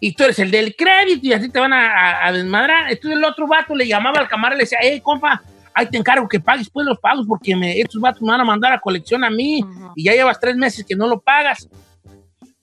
[0.00, 2.90] Y tú eres el del crédito y así te van a, a- a desmadrar.
[2.90, 5.42] Entonces el otro vato le llamaba al camarada y le decía, hey, compa,
[5.74, 8.44] ahí te encargo que pagues pues los pagos porque me, estos vatos me van a
[8.44, 9.92] mandar a colección a mí Ujú.
[9.96, 11.68] y ya llevas tres meses que no lo pagas.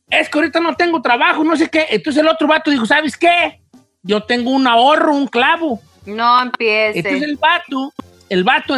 [0.10, 1.88] Es que ahorita no tengo trabajo, no sé qué.
[1.90, 3.60] Entonces el otro vato dijo, ¿sabes qué?
[4.04, 5.82] Yo tengo un ahorro, un clavo.
[6.06, 7.00] No empiece.
[7.00, 7.92] Entonces el vato,
[8.30, 8.78] el vato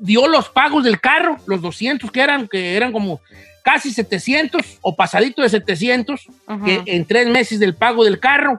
[0.00, 3.20] dio los pagos del carro, los 200 que eran, que eran como
[3.62, 6.64] casi 700 o pasadito de 700, Ujú.
[6.64, 8.58] que en tres meses del pago del carro.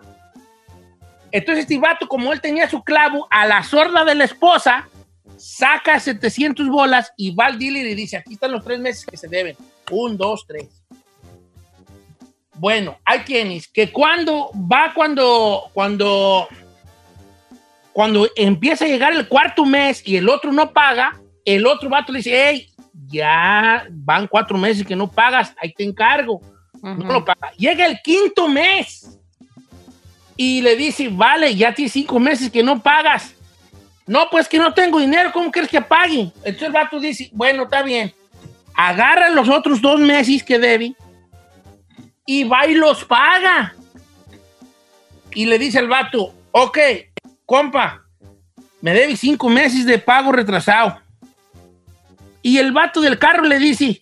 [1.31, 4.87] Entonces este vato, como él tenía su clavo, a la sorda de la esposa,
[5.37, 9.17] saca 700 bolas y va al dealer y dice, aquí están los tres meses que
[9.17, 9.55] se deben.
[9.89, 10.67] Un, dos, tres.
[12.55, 16.47] Bueno, hay quienes que cuando va cuando, cuando,
[17.91, 22.11] cuando empieza a llegar el cuarto mes y el otro no paga, el otro vato
[22.11, 22.69] le dice, hey,
[23.07, 26.41] ya van cuatro meses que no pagas, ahí te encargo.
[26.81, 27.51] No lo paga.
[27.57, 29.19] Llega el quinto mes
[30.35, 33.35] y le dice, vale, ya tienes cinco meses que no pagas.
[34.07, 36.31] No, pues que no tengo dinero, ¿cómo quieres que pague?
[36.43, 38.13] Entonces el vato dice, bueno, está bien.
[38.73, 40.95] Agarra los otros dos meses que debe
[42.25, 43.75] y va y los paga.
[45.33, 46.77] Y le dice al vato, ok,
[47.45, 48.03] compa,
[48.81, 50.99] me debe cinco meses de pago retrasado.
[52.41, 54.01] Y el vato del carro le dice,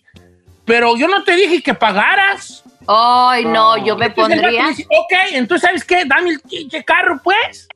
[0.64, 2.64] pero yo no te dije que pagaras.
[2.86, 4.62] Ay, no, yo me Entonces el vato pondría.
[4.62, 6.04] le dice, ok, entonces, ¿sabes qué?
[6.06, 7.68] Dame el pinche carro, pues.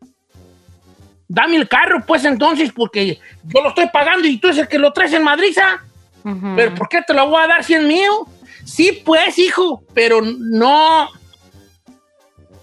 [1.29, 4.79] Dame el carro, pues, entonces, porque yo lo estoy pagando y tú es el que
[4.79, 5.83] lo traes en Madriza.
[6.25, 6.55] Ujú.
[6.57, 8.27] ¿Pero por qué te lo voy a dar si es mío?
[8.65, 11.09] Sí, pues, hijo, pero no.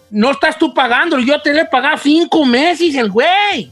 [0.09, 1.19] No estás tú pagando.
[1.19, 3.71] Yo te lo he pagado cinco meses, el güey.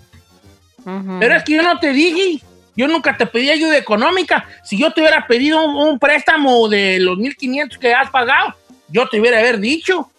[0.86, 1.18] Ujú.
[1.20, 2.44] Pero es que yo no te dije.
[2.80, 4.48] Yo nunca te pedí ayuda económica.
[4.64, 8.56] Si yo te hubiera pedido un, un préstamo de los 1.500 que has pagado,
[8.88, 10.10] yo te hubiera haber dicho.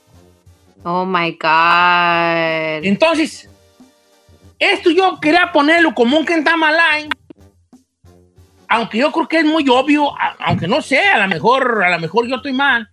[0.83, 2.85] Oh my God.
[2.85, 3.49] Entonces,
[4.59, 7.09] esto yo quería ponerlo como un Kentamalay,
[8.69, 11.99] aunque yo creo que es muy obvio, aunque no sé, a lo mejor, a lo
[11.99, 12.91] mejor yo estoy mal.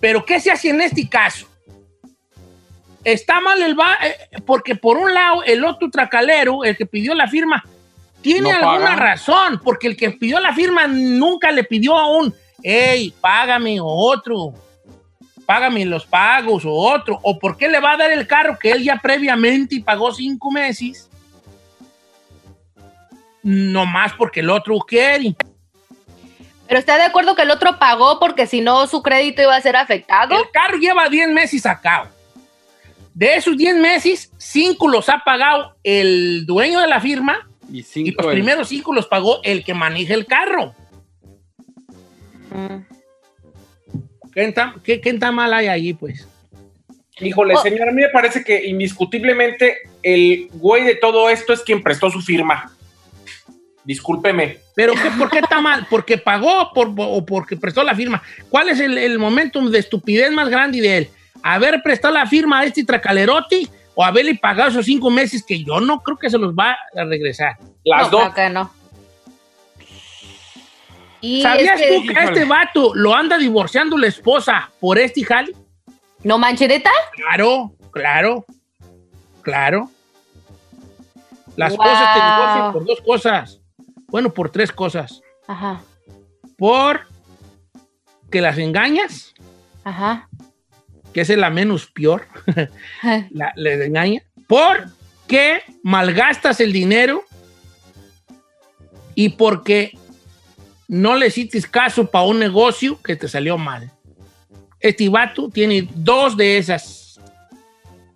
[0.00, 1.46] Pero ¿qué se hace en este caso?
[3.04, 7.14] Está mal el va, eh, porque por un lado el otro tracalero, el que pidió
[7.14, 7.62] la firma,
[8.26, 8.96] tiene No alguna paga.
[8.96, 13.86] razón, porque el que pidió la firma nunca le pidió a un, hey, págame o
[13.86, 14.52] otro,
[15.46, 18.72] págame los pagos o otro, o por qué le va a dar el carro que
[18.72, 21.08] él ya previamente pagó cinco meses,
[23.44, 25.36] nomás porque el otro quiere.
[26.66, 29.60] Pero está de acuerdo que el otro pagó porque si no su crédito iba a
[29.60, 30.36] ser afectado.
[30.36, 32.08] El carro lleva 10 meses sacado.
[33.14, 37.82] De esos 10 meses, 5 los ha pagado el dueño de la firma Y y
[37.82, 38.22] cinco.
[38.22, 40.74] los el- primeros 5 los pagó el que maneja el carro.
[42.50, 42.82] Mm.
[44.32, 46.28] ¿Qué tan, qué, qué tan mal hay allí, pues?
[47.20, 47.62] Híjole, Oh.
[47.62, 52.10] señor, a mí me parece que indiscutiblemente el güey de todo esto es quien prestó
[52.10, 52.70] su firma.
[53.84, 54.58] Discúlpeme.
[54.74, 55.86] ¿Pero qué, por qué está mal?
[55.88, 58.22] ¿Porque pagó por- o porque prestó la firma?
[58.50, 61.08] ¿Cuál es el, el momentum de estupidez más grande de él?
[61.42, 65.80] ¿Haber prestado la firma a este tracalerote o haberle pagado esos cinco meses que yo
[65.80, 67.56] no creo que se los va a regresar?
[67.84, 68.34] Las no, dos.
[68.34, 68.70] que no.
[71.20, 74.98] Y ¿Sabías es que- tú que a este vato lo anda divorciando la esposa por
[74.98, 75.52] este jale?
[76.22, 76.90] ¿No manchereta?
[77.14, 78.44] Claro, claro,
[79.42, 79.90] claro.
[81.56, 82.30] La esposa te Wow.
[82.30, 83.60] divorcia por dos cosas.
[84.08, 85.20] Bueno, por tres cosas.
[85.48, 85.80] Ajá,
[86.58, 87.06] Por
[88.30, 89.34] que las engañas,
[89.84, 90.28] ajá.
[91.16, 92.26] Que esa es la menos peor.
[93.30, 94.20] la, le engaña.
[94.46, 97.24] Porque malgastas el dinero
[99.14, 99.96] y porque
[100.88, 103.90] no le hiciste caso para un negocio que te salió mal.
[104.78, 107.18] Este vato tiene dos de esas.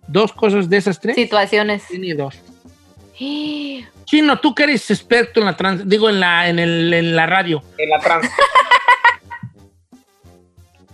[0.07, 1.15] Dos cosas de esas tres.
[1.15, 1.87] Situaciones.
[1.87, 2.35] Tiene dos.
[4.05, 7.25] Chino, tú que eres experto en la trans, digo en la, en, el- en la
[7.25, 7.63] radio.
[7.79, 8.29] En la trans.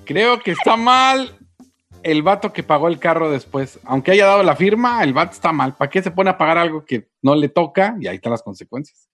[0.06, 1.37] Creo que está mal
[2.12, 3.80] el vato que pagó el carro después.
[3.84, 5.76] Aunque haya dado la firma, el vato está mal.
[5.76, 7.96] ¿Para qué se pone a pagar algo que no le toca?
[8.00, 9.08] Y ahí están las consecuencias.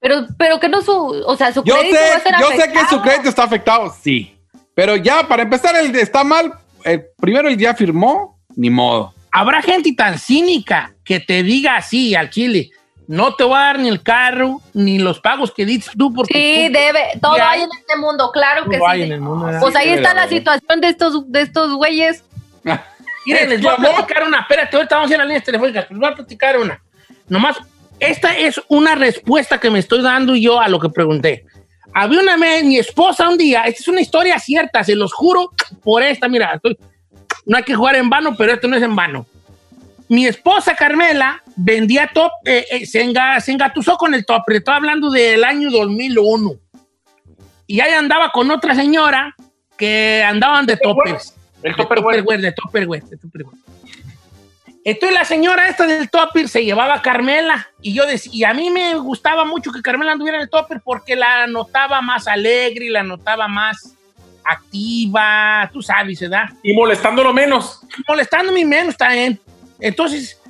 [0.00, 2.48] Pero, pero que no su, o sea, su Yo crédito va a sé, ser yo
[2.62, 4.36] sé que su crédito está afectado, sí.
[4.74, 6.52] Pero ya, para empezar, el de está mal.
[6.84, 9.14] eh, primero el ya firmó, ni modo.
[9.32, 12.70] Habrá gente tan cínica que te diga así al chile.
[13.06, 16.32] No te voy a dar ni el carro, ni los pagos que dices tú, porque
[16.32, 19.02] Sí, tú- debe, todo hay en este mundo, claro que sí.
[19.02, 19.46] en el mundo.
[19.60, 22.24] Pues ahí debe está la situación de estos, de estos güeyes.
[23.26, 24.40] Miren, les voy a platicar una.
[24.40, 25.86] Espérate, ahorita vamos a ir a las líneas telefónicas.
[25.90, 26.82] Les voy a platicar una.
[27.28, 27.56] Nomás,
[28.00, 31.44] esta es una respuesta que me estoy dando yo a lo que pregunté.
[31.94, 35.50] Había una vez, mi esposa un día, esta es una historia cierta, se los juro
[35.82, 36.76] por esta, mira, estoy-
[37.46, 39.26] no hay que jugar en vano, pero esto no es en vano.
[40.08, 44.74] Mi esposa Carmela vendía top, eh, eh, se, enga- se engatusó con el topper, estoy
[44.74, 46.52] hablando del año 2001.
[47.66, 49.34] Y ahí andaba con otra señora
[49.78, 51.34] que andaban de toppers.
[51.62, 51.74] El.
[51.74, 53.56] Tupperware, de Tupperware, de Tupperware.
[54.86, 58.52] Entonces la señora esta del topper se llevaba a Carmela y yo decía, y a
[58.52, 62.84] mí me gustaba mucho que Carmela anduviera en el topper porque la notaba más alegre
[62.84, 63.94] y la notaba más
[64.44, 66.50] activa, tú sabes, ¿verdad?
[66.62, 67.80] Y molestándolo menos.
[68.06, 69.40] Molestándome menos también.
[69.84, 70.40] Entonces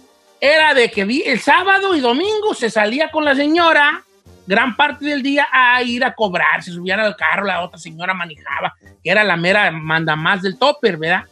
[0.40, 4.04] era de que vi el sábado y domingo se salía con la señora
[4.46, 8.14] gran parte del día a ir a cobrar, se subían al carro, la otra señora
[8.14, 11.24] manejaba, que era la mera manda más del topper, ¿verdad?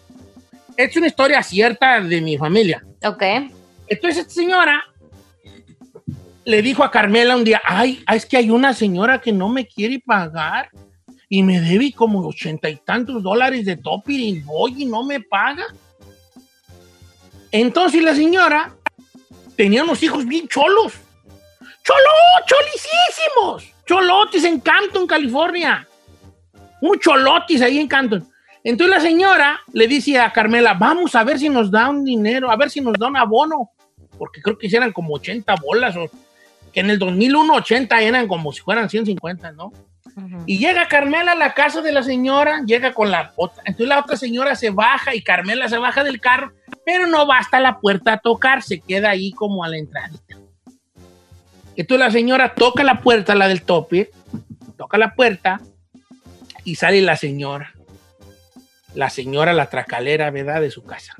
[0.76, 2.84] Es una historia cierta de mi familia.
[3.04, 3.22] Ok.
[3.86, 4.82] Entonces esta señora
[6.44, 9.64] le dijo a Carmela un día, ay, es que hay una señora que no me
[9.64, 10.70] quiere pagar
[11.28, 15.20] y me debe como ochenta y tantos dólares de topper y voy y no me
[15.20, 15.66] paga.
[17.52, 18.74] Entonces la señora
[19.56, 20.94] tenía unos hijos bien cholos.
[21.84, 22.10] ¡Cholo!
[22.46, 23.74] ¡Cholicísimos!
[23.86, 25.86] Cholotes en Canton, California.
[26.80, 28.26] Un cholotis ahí en Canton.
[28.64, 32.50] Entonces la señora le dice a Carmela, vamos a ver si nos da un dinero,
[32.50, 33.70] a ver si nos da un abono,
[34.16, 36.08] porque creo que eran como 80 bolas, o
[36.72, 39.72] que en el 2001 80 eran como si fueran 150, ¿no?
[40.46, 43.62] Y llega Carmela a la casa de la señora, llega con la otra.
[43.66, 46.52] Entonces la otra señora se baja y Carmela se baja del carro,
[46.84, 50.10] pero no va hasta la puerta a tocar, se queda ahí como a la entrada.
[51.76, 54.10] Entonces la señora toca la puerta, la del tope,
[54.76, 55.60] toca la puerta
[56.64, 57.72] y sale la señora.
[58.94, 60.60] La señora, la tracalera, ¿verdad?
[60.60, 61.14] De su casa.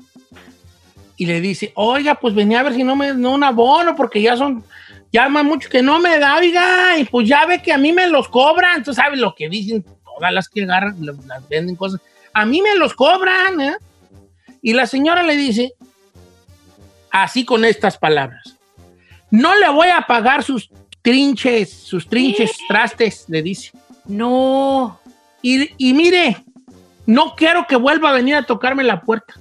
[1.17, 4.21] Y le dice, oiga, pues venía a ver si no me no un abono, porque
[4.21, 4.63] ya son,
[5.11, 8.07] llaman mucho que no me da, oiga, y pues ya ve que a mí me
[8.07, 8.77] los cobran.
[8.77, 9.83] Entonces, ¿sabes lo que dicen?
[10.03, 11.99] Todas las que agarran, la- las venden cosas.
[12.33, 13.75] A mí me los cobran, ¿eh?
[14.63, 15.73] Y la señora le dice,
[17.11, 18.57] así con estas palabras,
[19.29, 20.69] no le voy a pagar sus
[21.01, 23.71] trinches, sus trinches trastes, le dice.
[24.05, 24.99] No.
[25.41, 26.37] Y, y mire,
[27.05, 29.33] no quiero que vuelva a venir a tocarme la puerta.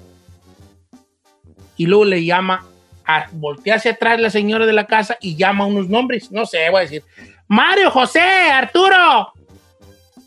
[1.77, 2.67] Y luego le llama,
[3.07, 6.33] a, voltea hacia atrás la señora de la casa y llama unos nombres.
[6.33, 7.05] No sé, voy a decir,
[7.47, 9.33] Mario, José, Arturo.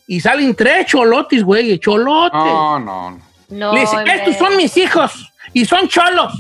[0.08, 2.40] Y salen tres cholotes, güey, cholotes.
[2.40, 3.25] No, no, no.
[3.50, 3.74] No.
[3.74, 4.16] Le dice, hombre.
[4.16, 6.34] estos son mis hijos y son cholos.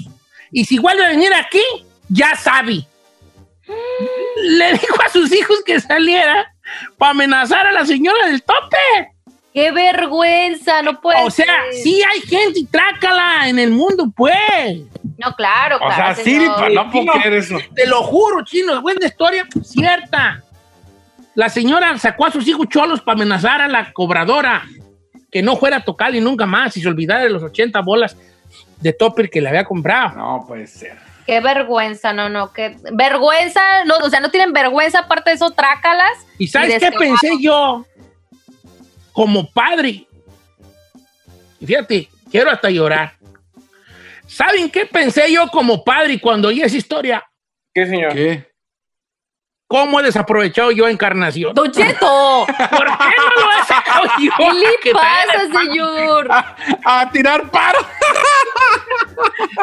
[0.52, 1.62] Y si vuelve a venir aquí,
[2.10, 2.86] ya sabe.
[4.44, 6.54] Le dijo a sus hijos que saliera
[6.98, 9.12] para amenazar a la señora del tope.
[9.54, 10.82] ¡Qué vergüenza!
[10.82, 11.82] No puede O sea, ser.
[11.82, 14.36] sí hay gente y trácala en el mundo, pues.
[15.18, 16.16] No, claro, O claro.
[16.16, 16.56] sea, Siri, señor.
[16.58, 17.14] pa- no puedo no.
[17.14, 17.58] creer eso.
[17.74, 20.42] Te lo juro, chino, buena historia, cierta.
[21.36, 24.64] La señora sacó a sus hijos cholos para amenazar a la cobradora
[25.36, 28.16] que no fuera a tocarle nunca más y se olvidara de los 80 bolas
[28.80, 30.16] de topper que le había comprado.
[30.18, 30.96] No puede ser.
[31.26, 35.52] Qué vergüenza, no, no, qué vergüenza, no, o sea, no tienen vergüenza, aparte de eso,
[35.52, 36.26] trácalas.
[36.38, 37.18] ¿Y sabes Y qué descarado.
[37.20, 37.86] pensé yo?
[39.12, 40.08] Como padre.
[41.60, 43.16] Y fíjate, quiero hasta llorar.
[44.28, 47.22] ¿Saben qué pensé yo como padre cuando oí esa historia?
[47.74, 48.14] ¿Qué, señor?
[48.14, 48.55] ¿Qué?
[49.76, 51.54] ¿Cómo he desaprovechado yo a Encarnación?
[51.54, 52.46] ¡Don Cheto!
[52.48, 52.64] ¿Por qué
[53.18, 54.32] no lo he sacado yo?
[54.38, 56.30] ¿Qué le Que pasa, señor?
[56.86, 57.80] A tirar paro.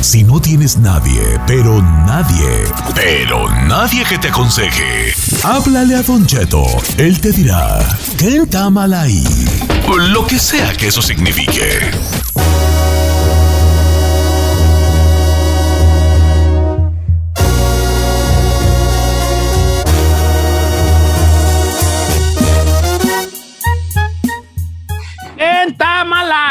[0.00, 5.12] Si no tienes nadie, pero nadie, pero nadie que te aconseje,
[5.44, 6.64] háblale a Don Cheto.
[6.96, 9.22] Él te dirá, ¿qué está mal ahí?
[10.10, 11.90] Lo que sea que eso signifique.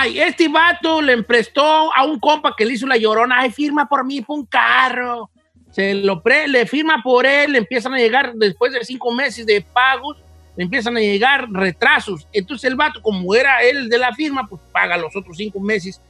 [0.05, 4.05] Este vato le emprestó a un compa que le hizo la llorona, ay, firma por
[4.05, 5.29] mí, por un carro.
[5.71, 9.45] Se lo pre, le firma por él, le empiezan a llegar, después de cinco meses
[9.45, 10.17] de pagos,
[10.55, 12.27] le empiezan a llegar retrasos.
[12.33, 16.01] Entonces el vato, como era él de la firma, pues paga los otros cinco meses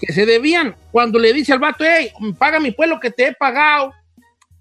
[0.00, 0.76] que se debían.
[0.92, 3.92] Cuando le dice al vato, hey, paga mi pueblo que te he pagado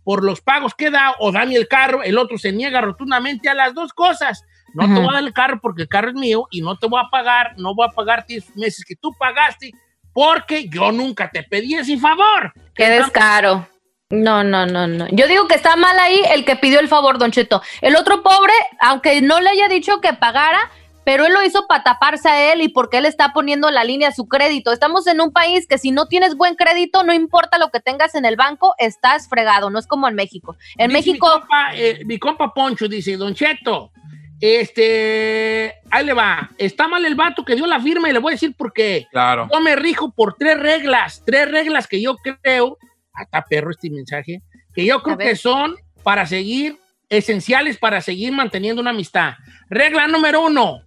[0.04, 3.50] por los pagos que he dado, o dame el carro, el otro se niega rotundamente
[3.50, 4.44] a las dos cosas.
[4.78, 6.88] No te voy a dar el carro porque el carro es mío y no te
[6.88, 9.72] voy a pagar, no voy a pagarte esos meses que tú pagaste
[10.14, 12.54] porque yo nunca te pedí ese favor.
[12.76, 13.68] Qué descaro.
[14.10, 15.08] No, no, no, no.
[15.12, 17.62] Yo digo que está mal ahí el que pidió el favor, Don Cheto.
[17.82, 20.60] El otro pobre, aunque no le haya dicho que pagara,
[21.08, 24.10] pero él lo hizo para taparse a él y porque él está poniendo la línea
[24.10, 24.74] a su crédito.
[24.74, 28.14] Estamos en un país que si no tienes buen crédito, no importa lo que tengas
[28.16, 29.70] en el banco, estás fregado.
[29.70, 30.58] No es como en México.
[30.78, 33.92] En Dice México, Mi compa, eh, mi compa Poncho dice, Don Cheto,
[34.40, 36.50] este, ahí le va.
[36.58, 39.08] Está mal el vato que dio la firma y le voy a decir por qué.
[39.12, 39.48] Claro.
[39.52, 42.78] Yo me rijo por tres reglas, tres reglas que yo creo,
[43.14, 44.42] hasta perro este mensaje,
[44.74, 46.78] que yo creo que son para seguir,
[47.10, 49.34] esenciales para seguir manteniendo una amistad.
[49.70, 50.82] Regla número uno,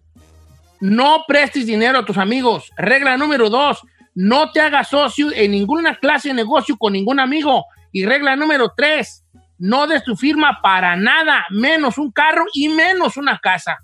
[0.80, 2.70] no prestes dinero a tus amigos.
[2.76, 3.82] Regla número dos,
[4.14, 7.64] no te hagas socio en ninguna clase de negocio con ningún amigo.
[7.92, 9.24] Y regla número tres,
[9.60, 13.78] no des tu firma para nada, menos un carro y menos una casa.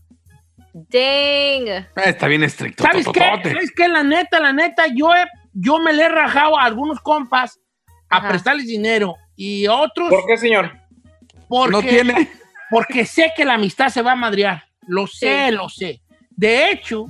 [0.72, 1.86] dang.
[1.96, 2.82] Está bien estricto.
[2.82, 3.20] ¿Sabes qué?
[3.20, 3.88] ¿Sabes qué?
[3.88, 7.58] La neta, la neta, yo, he- yo me le he rajado a algunos compas
[8.10, 8.28] a Ajá.
[8.28, 10.72] prestarles dinero y otros ¿Por qué, señor?
[11.48, 12.30] porque, No tiene.
[12.70, 14.64] porque sé que la amistad se va a madrear.
[14.86, 15.54] Lo sé, Sí.
[15.54, 16.00] lo sé.
[16.30, 17.06] De hecho,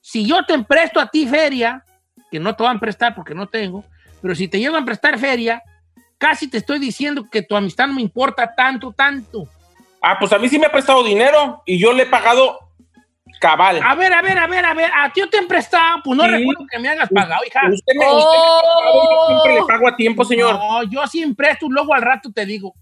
[0.00, 1.84] si yo te presto a ti feria,
[2.30, 3.84] que no te van a prestar porque no tengo,
[4.20, 5.60] pero si te llevan a prestar feria,
[6.22, 9.48] casi te estoy diciendo que tu amistad no me importa tanto, tanto.
[10.00, 12.60] Ah, pues a mí sí me ha prestado dinero y yo le he pagado
[13.40, 13.80] cabal.
[13.84, 14.88] A ver, a ver, a ver, a ver.
[14.96, 16.30] A ti yo te he prestado, pues no Sí.
[16.30, 17.60] recuerdo que me hayas pagado, hija.
[17.68, 18.58] Usted me, usted me Oh.
[18.60, 20.54] ha pagado, yo siempre le pago a tiempo, señor.
[20.54, 22.72] No, yo siempre presto, luego al rato te digo,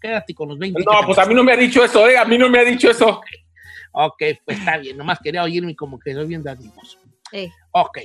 [0.00, 0.80] quédate con los 20.
[0.80, 2.58] que No, pues a mí no me ha dicho eso, eh, a mí no me
[2.58, 3.20] ha dicho eso.
[3.92, 6.98] Ok, pues está bien, nomás quería oírme como que soy bien dadivoso.
[7.30, 7.98] Eh, Ok.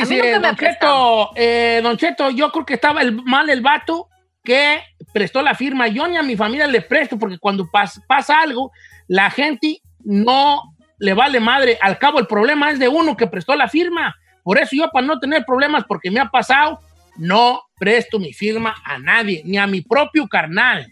[0.00, 3.60] Dice nunca me Don Cheto, eh, Don Cheto, yo creo que estaba el, mal el
[3.60, 4.08] vato
[4.42, 4.82] que
[5.12, 5.88] prestó la firma.
[5.88, 8.72] Yo ni a mi familia le presto porque cuando pas- pasa algo,
[9.08, 10.62] la gente no
[10.98, 11.78] le vale madre.
[11.80, 14.14] Al cabo, el problema es de uno que prestó la firma.
[14.42, 16.80] Por eso yo, para no tener problemas, porque me ha pasado,
[17.16, 20.90] no presto mi firma a nadie, ni a mi propio carnal.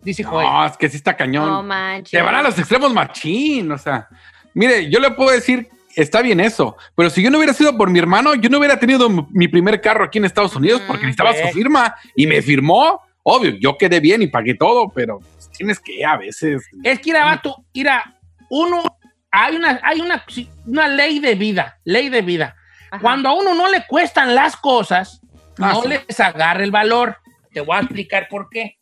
[0.00, 0.46] Dice Joel.
[0.46, 1.46] No, es que sí está cañón.
[1.48, 2.12] no manches.
[2.12, 4.08] Te van a los extremos machín, o sea.
[4.54, 5.68] Mire, yo le puedo decir,
[6.00, 8.78] está bien eso, pero si yo no hubiera sido por mi hermano, yo no hubiera
[8.78, 11.48] tenido mi primer carro aquí en Estados Unidos porque necesitaba pues.
[11.50, 13.02] su firma y me firmó.
[13.22, 16.66] Obvio, yo quedé bien y pagué todo, pero pues, tienes que a veces.
[16.82, 18.18] Es que, ir a vato, mira,
[18.48, 18.82] uno,
[19.30, 20.24] hay una, hay una,
[20.66, 22.56] una ley de vida, ley de vida.
[22.90, 23.02] Ajá.
[23.02, 25.20] Cuando a uno no le cuestan las cosas,
[25.58, 25.88] Ah, no sí.
[25.88, 27.16] les agarra el valor.
[27.52, 28.78] Te voy a explicar por qué.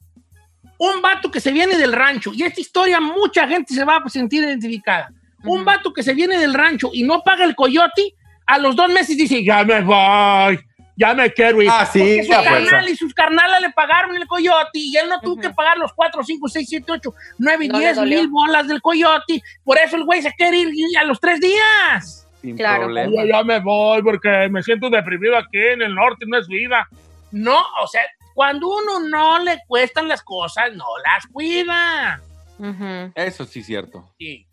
[0.79, 4.09] Un vato que se viene del rancho, y esta historia mucha gente se va a
[4.09, 5.11] sentir identificada.
[5.45, 5.65] Un Ujú.
[5.65, 8.15] vato que se viene del rancho y no paga el coyote,
[8.47, 10.59] a los dos meses dice, ya me voy,
[10.97, 11.69] ya me quiero ir.
[11.71, 15.33] Ah, sí, su carnal y sus carnalas le pagaron el coyote y él no tuvo
[15.35, 15.43] Ujú.
[15.43, 18.19] que pagar los 4, 5, 6, 7, 8, 9, No le 10 dolió.
[18.21, 19.43] mil bolas del coyote.
[19.65, 22.27] Por eso el güey se quiere ir a los tres días.
[22.41, 22.85] Sin Claro.
[22.85, 23.13] problema.
[23.25, 26.89] Ya, ya me voy porque me siento deprimido aquí en el norte, no es vida.
[27.33, 28.03] No, o sea,
[28.35, 32.21] cuando uno no le cuestan las cosas, no las cuida.
[32.59, 33.13] Ujú.
[33.15, 34.13] Eso sí es cierto.
[34.19, 34.47] Sí.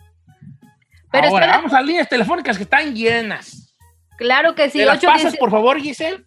[1.14, 3.74] Pero Ahora, espera- vamos a líneas telefónicas que están llenas.
[4.18, 4.80] Claro que sí.
[4.80, 6.26] ¿Te las pasas, por favor, Giselle?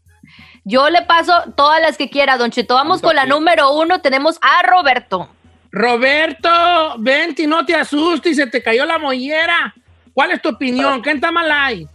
[0.64, 2.74] Yo le paso todas las que quiera, Don Cheto.
[2.74, 4.00] Vamos con la número uno.
[4.00, 5.28] Tenemos a Roberto.
[5.72, 6.48] Roberto,
[6.98, 9.74] vente, no te asustes, se te cayó la mollera.
[10.14, 11.02] ¿Cuál es tu opinión?
[11.02, 11.86] ¿Qué está mal ahí?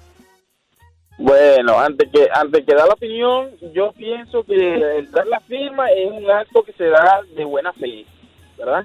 [1.17, 4.55] Bueno, antes que antes que dar la opinión, yo pienso que
[4.97, 8.05] el dar la firma es un acto que se da de buena fe,
[8.57, 8.83] ¿verdad?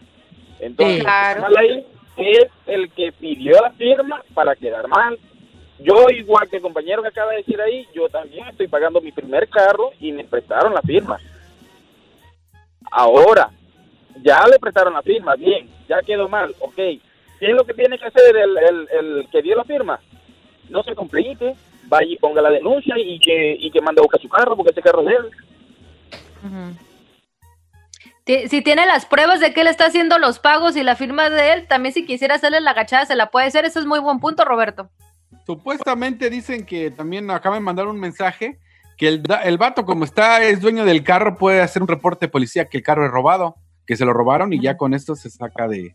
[0.60, 1.02] Entonces, Sí.
[1.02, 1.40] Claro.
[1.42, 1.86] mal ahí
[2.16, 5.18] es el que pidió la firma para quedar mal.
[5.78, 9.12] Yo, igual que el compañero que acaba de decir ahí, yo también estoy pagando mi
[9.12, 11.18] primer carro y me prestaron la firma.
[12.90, 13.50] Ahora,
[14.22, 16.76] ya le prestaron la firma, bien, ya quedó mal, ok.
[16.76, 17.00] ¿Qué
[17.40, 20.00] es lo que tiene que hacer el, el, que dio la firma?
[20.70, 21.54] No se complique,
[21.84, 24.70] vaya y ponga la denuncia y que, y que mande a buscar su carro, porque
[24.70, 26.76] ese carro es él.
[28.26, 31.52] Si tiene las pruebas de que él está haciendo los pagos y la firma de
[31.52, 33.64] él, también si quisiera hacerle la agachada se la puede hacer.
[33.64, 34.90] Ese es muy buen punto, Roberto.
[35.46, 38.58] Supuestamente dicen que también acaban de mandar un mensaje
[38.98, 42.30] que el, el vato, como está, es dueño del carro, puede hacer un reporte de
[42.32, 43.56] policía que el carro es robado,
[43.86, 45.94] que se lo robaron y ya con esto se saca de.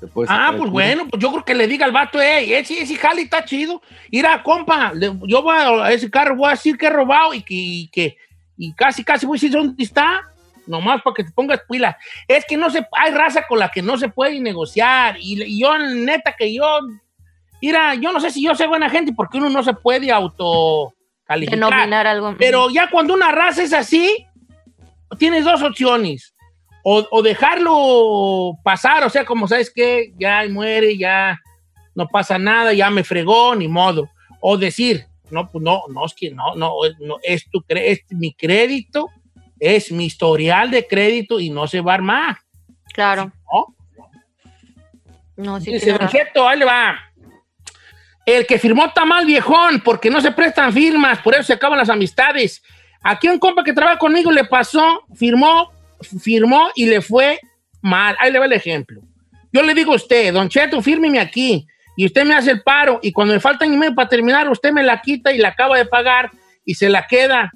[0.00, 2.54] se puede sacar Ah, pues bueno, pues yo creo que le diga al vato, ey,
[2.54, 3.80] ese, ese jali está chido.
[4.10, 7.34] Mira, compa, le- yo voy a, a ese carro, voy a decir que he robado
[7.34, 8.16] y que, y que
[8.56, 10.22] y casi, casi voy a decir dónde está.
[10.66, 11.96] Nomás para que te pongas pila.
[12.28, 15.16] Es que no se, hay raza con la que no se puede negociar.
[15.18, 16.80] Y, y yo, neta, que yo,
[17.60, 20.94] mira, yo no sé si yo soy buena gente porque uno no se puede auto
[21.24, 21.58] calificar.
[22.28, 22.36] Algo.
[22.38, 24.26] Pero ya cuando una raza es así,
[25.18, 26.34] tienes dos opciones.
[26.84, 31.38] O, o dejarlo pasar, o sea, como sabes que ya muere, ya
[31.94, 34.08] no pasa nada, ya me fregó, ni modo.
[34.40, 38.00] O decir, no, pues no, no, es que no, no, es- no, es, tu, es
[38.10, 39.08] mi crédito,
[39.62, 42.38] es mi historial de crédito y no se va a armar.
[42.92, 43.30] Claro.
[43.52, 43.76] ¿no?
[45.36, 46.08] No, sí Dice, Don.
[46.08, 46.98] Cheto, ahí le va.
[48.26, 51.78] El que firmó está mal, viejón, porque no se prestan firmas, por eso se acaban
[51.78, 52.60] las amistades.
[53.04, 55.70] Aquí un compa que trabaja conmigo le pasó, firmó,
[56.20, 57.38] firmó y le fue
[57.80, 58.16] mal.
[58.18, 59.00] Ahí le va el ejemplo.
[59.52, 61.68] Yo le digo a usted, Don Cheto, fírmeme aquí.
[61.96, 62.98] Y usted me hace el paro.
[63.00, 65.78] Y cuando me faltan y medio para terminar, usted me la quita y la acaba
[65.78, 66.32] de pagar
[66.64, 67.52] y se la queda.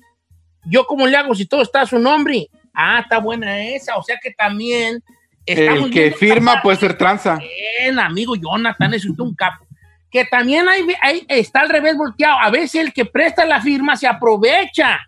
[0.69, 2.49] ¿Yo cómo le hago si todo está a su nombre?
[2.75, 3.97] Ah, está buena esa.
[3.97, 5.03] O sea que también.
[5.47, 7.37] El que firma puede ser tranza.
[7.37, 9.65] Bien, amigo Jonathan, es un capo.
[10.11, 12.39] Que también hay, hay- está al revés volteado.
[12.41, 14.99] A veces el que presta la firma se aprovecha.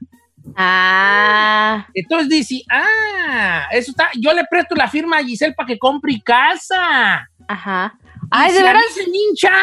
[0.57, 5.79] Ah, Entonces dice, ah, eso está, yo le presto la firma a Giselle para que
[5.79, 7.29] compre casa.
[7.47, 7.95] ajá.
[8.31, 8.95] Ay, si ¿de a mí veras?
[8.95, 9.59] se me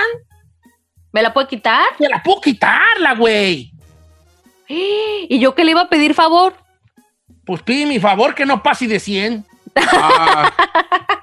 [1.11, 1.83] ¿Me la puede quitar?
[1.97, 3.71] te la puedo quitarla, güey.
[5.29, 6.53] ¿Y yo que le iba a pedir favor?
[7.45, 9.45] Pues pide mi favor que no pase de 100.
[9.75, 10.51] Ah,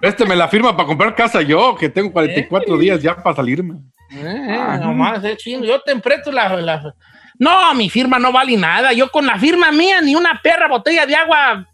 [0.02, 3.80] este me la firma para comprar casa yo, que tengo 44 días ya para salirme.
[4.10, 6.94] Eh, Ah, nomás, eh, chingo, yo te presto la, la-
[7.38, 8.92] No, mi firma no vale nada.
[8.92, 11.66] Yo con la firma mía ni una perra botella de agua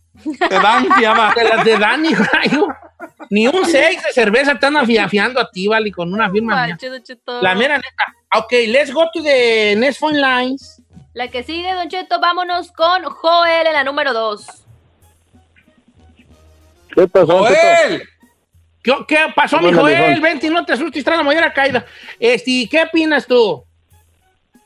[0.49, 2.69] Te dan, las de rayo.
[3.31, 6.77] Ni un 6 de cerveza están afiando a ti, vale, con una firma mía.
[7.43, 8.05] La mera neta.
[8.35, 10.83] Ok, let's go to the next phone lines.
[11.19, 14.47] La que sigue, Don Cheto, vámonos con Joel en la número 2.
[16.95, 17.39] ¿Qué pasó?
[17.39, 18.05] ¡Joel!
[18.85, 20.21] ¿Qué, qué pasó, mi Joel?
[20.21, 21.85] Vente, no te asustes, trae la mayor caída.
[22.21, 23.65] Este, ¿qué opinas tú?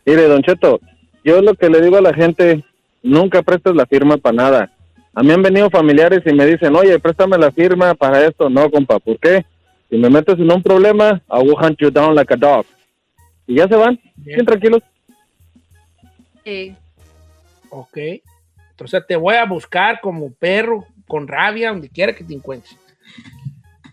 [0.04, 0.78] Mire, Don Cheto,
[1.24, 2.62] yo lo que le digo a la gente,
[3.02, 4.72] nunca prestes la firma para nada.
[5.14, 8.50] A mí han venido familiares y me dicen, oye, préstame la firma para esto.
[8.50, 9.46] No, compa, ¿por qué?
[9.88, 12.66] Si me metes en un problema, I will hunt you down like a dog.
[13.46, 14.36] Y ya se van, Bien.
[14.36, 14.82] bien tranquilos.
[16.44, 16.76] Sí.
[17.70, 17.98] Ok.
[18.70, 22.76] Entonces te voy a buscar como perro, con rabia, donde quiera que te encuentres.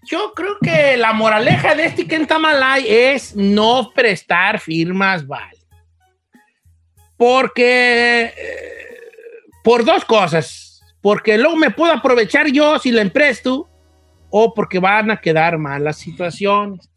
[0.04, 5.60] Yo creo que la moraleja de este Kentamalay es no prestar firmas, vale.
[7.16, 8.88] Porque, eh,
[9.64, 10.82] por dos cosas.
[11.02, 13.70] Porque luego me puedo aprovechar yo si la empresto
[14.30, 16.89] o porque van a quedar malas situaciones.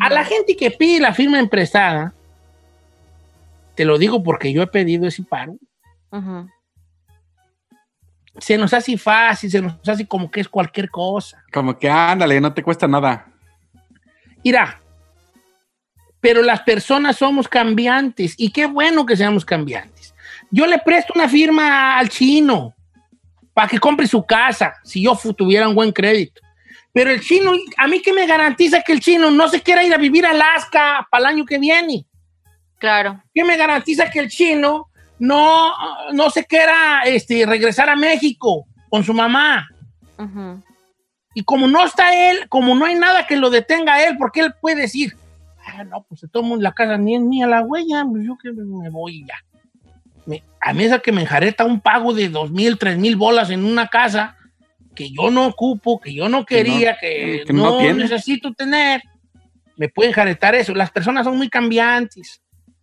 [0.00, 2.12] A la gente que pide la firma emprestada,
[3.78, 5.56] te lo digo porque yo he pedido ese paro,
[8.36, 11.44] se nos hace fácil, se nos hace como que es cualquier cosa.
[11.52, 13.28] Como que ándale, no te cuesta nada.
[14.42, 14.80] Mira,
[16.20, 20.12] pero las personas somos cambiantes y qué bueno que seamos cambiantes.
[20.50, 22.74] Yo le presto una firma al chino
[23.54, 26.40] para que compre su casa si yo tuviera un buen crédito.
[26.92, 29.94] Pero el chino, a mí que me garantiza que el chino no se quiera ir
[29.94, 32.07] a vivir a Alaska para el año que viene.
[32.78, 33.22] Claro.
[33.34, 35.72] ¿Qué me garantiza que el chino no,
[36.12, 39.68] no se quiera este, regresar a México con su mamá?
[41.34, 44.40] Y como no está él, como no hay nada que lo detenga a él, porque
[44.40, 45.16] él puede decir,
[45.66, 48.50] ah, no, pues se toma la casa ni es mía la huella, pues yo que
[48.52, 49.34] me voy ya.
[50.26, 53.50] Me- a mí esa que me enjareta un pago de dos mil, tres mil bolas
[53.50, 54.36] en una casa
[54.94, 59.00] que yo no ocupo, que yo no quería, que, que no necesito tener,
[59.76, 60.74] me puede enjaretar eso.
[60.74, 62.42] Las personas son muy cambiantes.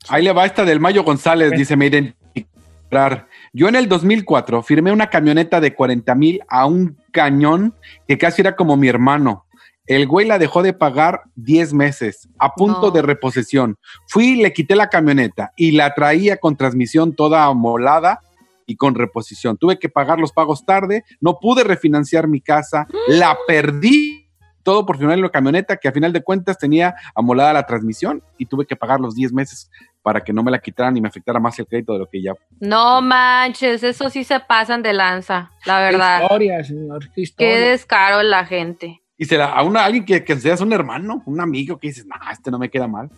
[0.10, 3.28] Ahí le va esta del Mayo González, dice, me identificar.
[3.54, 7.74] Yo en el 2004 firmé una camioneta de 40 mil a un cañón
[8.08, 9.46] que casi era como mi hermano.
[9.88, 12.92] El güey la dejó de pagar 10 meses, a punto No.
[12.92, 13.78] de reposición.
[14.08, 18.22] Fui, le quité la camioneta y la traía con transmisión toda amolada
[18.66, 19.58] y con reposición.
[19.58, 24.28] Tuve que pagar los pagos tarde, no pude refinanciar mi casa, la perdí
[24.64, 28.48] todo por firmar la camioneta que a final de cuentas tenía amolada la transmisión y
[28.48, 29.70] tuve que pagar los 10 meses
[30.06, 32.22] para que no me la quitaran y me afectara más el crédito de lo que
[32.22, 32.34] ya.
[32.60, 36.22] No manches, eso sí se pasan de lanza, la Qué verdad.
[36.22, 37.60] historia, señor, qué Qué historia.
[37.72, 39.02] descaro la gente.
[39.18, 42.14] Y será a una, alguien que, que seas un hermano, un amigo que dices, no,
[42.32, 43.10] este no me queda mal.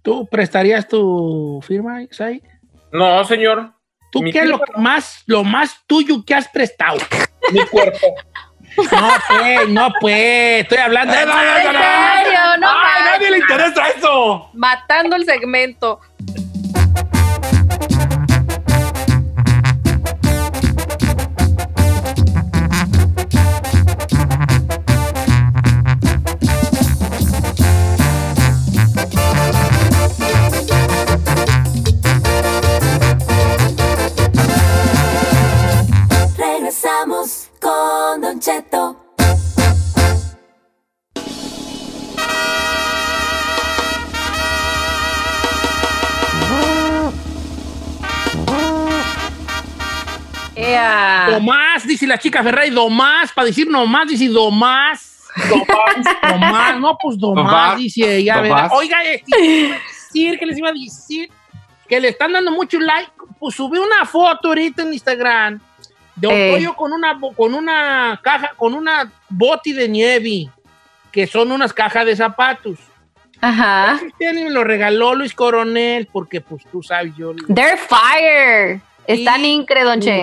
[0.00, 2.42] ¿Tú prestarías tu firma, Isai?
[2.90, 3.70] No, señor.
[4.10, 6.96] ¿Tú Mi qué es lo más, lo más tuyo que has prestado?
[7.52, 7.98] Mi cuerpo.
[8.76, 10.62] No, pues, no, pues.
[10.62, 11.22] Estoy hablando de.
[11.22, 12.40] ¿En serio?
[12.58, 14.50] No ¡Ay, a nadie le interesa eso!
[14.54, 16.00] Matando el segmento.
[36.36, 37.43] Regresamos
[38.34, 38.96] Don Cheto.
[50.56, 51.28] Ea.
[51.30, 55.28] Domás, dice la chica Ferrari, Domás, para decir nomás, dice Domás.
[55.48, 57.78] Domás, Domás, no, pues Domás, Domás.
[57.78, 58.36] dice ella.
[58.36, 58.50] Domás.
[58.50, 58.70] ¿verdad?
[58.72, 60.38] Oiga, ¿qué les iba a decir?
[60.40, 61.30] ¿Qué les iba a decir?
[61.88, 63.12] Que le están dando mucho like.
[63.38, 65.60] Pues subí una foto ahorita en Instagram
[66.16, 66.50] de un Eh.
[66.52, 70.48] pollo con una, con una caja, con una boti de nieve,
[71.12, 72.78] que son unas cajas de zapatos.
[73.40, 74.00] Ajá.
[74.06, 77.32] Este me lo regaló Luis Coronel, porque pues tú sabes, yo...
[77.54, 78.80] They're fire.
[79.06, 80.16] Están Y- incre, Don Che.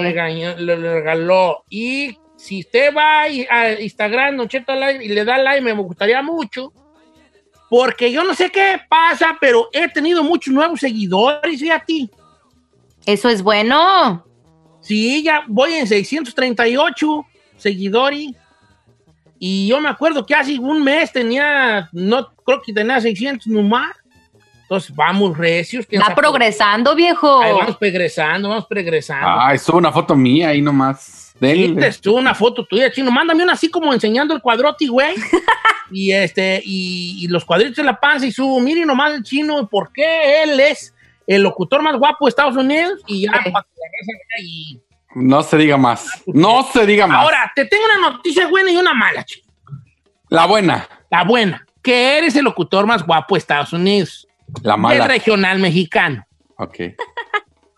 [0.57, 1.63] lo lo regaló.
[1.69, 5.73] Y si usted va y- a Instagram, Don Cheto Live, y le da like, me
[5.73, 6.73] gustaría mucho.
[7.69, 12.09] Porque yo no sé qué pasa, pero he tenido muchos nuevos seguidores, fíjate.
[13.05, 14.25] Eso es bueno.
[14.81, 17.25] Sí, ya voy en 638
[17.57, 18.31] seguidores.
[19.39, 23.95] Y yo me acuerdo que hace un mes tenía, no creo que tenía 600 nomás.
[24.63, 25.85] Entonces vamos recios.
[25.89, 27.41] sabe- progresando, viejo.
[27.41, 29.27] Ahí vamos progresando, vamos progresando.
[29.27, 31.33] Ay, sube una foto mía ahí nomás.
[31.41, 33.09] Sí, subo una foto tuya, chino.
[33.11, 35.15] Mándame una así como enseñando el cuadrote, güey.
[35.91, 39.67] y este, y, y los cuadritos en la panza y subo, miren nomás el chino,
[39.67, 40.93] por qué él es
[41.35, 42.99] el locutor más guapo de Estados Unidos.
[43.07, 43.51] Y ya, Sí.
[43.51, 44.81] para que y
[45.15, 46.07] No se diga más.
[46.25, 47.23] No se diga más.
[47.23, 49.51] Ahora, te tengo una noticia buena y una mala, chico.
[50.29, 50.87] La buena.
[51.09, 54.27] La buena, que eres el locutor más guapo de Estados Unidos.
[54.63, 55.07] La mala.
[55.07, 56.25] regional mexicano.
[56.57, 56.77] Ok.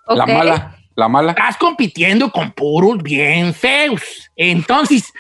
[0.08, 0.78] La mala.
[0.95, 1.32] La mala.
[1.32, 4.30] Estás compitiendo con puros bien feos.
[4.36, 5.12] Entonces,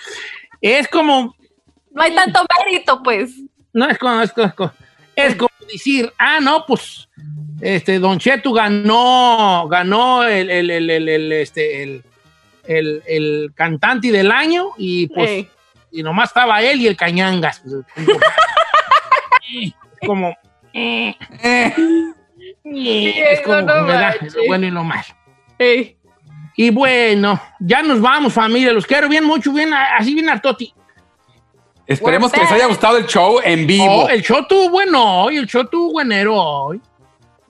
[0.61, 1.33] es como,
[1.91, 3.31] No hay tanto mérito, pues.
[3.71, 4.71] no es como, es como, es como-
[5.15, 7.07] es como decir, ah, no, pues,
[7.61, 12.03] este, Don Cheto ganó, ganó el, el, el, el, el, este, el,
[12.65, 15.45] el, el cantante del año y pues,
[15.91, 17.61] y nomás estaba él y el Cañangas.
[17.95, 19.73] Pues,
[20.05, 20.35] como,
[20.73, 21.73] eh, eh.
[22.65, 25.03] Lo bueno y lo malo.
[25.57, 25.97] Ey.
[26.55, 28.71] Y bueno, ya nos vamos, familia.
[28.73, 30.73] Los quiero bien mucho, bien, así bien hartoti.
[31.85, 34.05] Esperemos que les haya gustado el show en vivo.
[34.05, 36.81] Oh, el show tuvo bueno hoy, el show tuvo buenero hoy.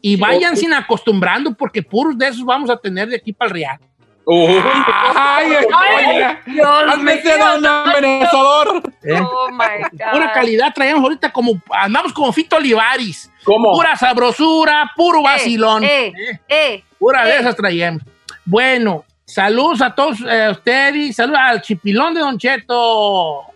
[0.06, 3.54] Y vayan sin acostumbrando, porque puros de esos vamos a tener de aquí para el
[3.54, 3.80] Real.
[4.28, 8.84] Ay, oye, Dios mío, don amenazador.
[9.02, 9.22] ¿eh?
[9.22, 10.12] Oh my God.
[10.12, 13.32] Pura calidad traíamos ahorita como, andamos como Fito Olivares.
[13.46, 13.72] ¿Cómo?
[13.72, 15.86] Pura sabrosura, puro vacilón.
[15.86, 16.40] Eh, ¿eh?
[16.50, 16.84] eh.
[17.00, 17.40] Pura de eh.
[17.40, 18.04] esas traíamos.
[18.44, 23.53] Bueno, saludos a todos eh, ustedes, saludos al chipilón de Don Cheto.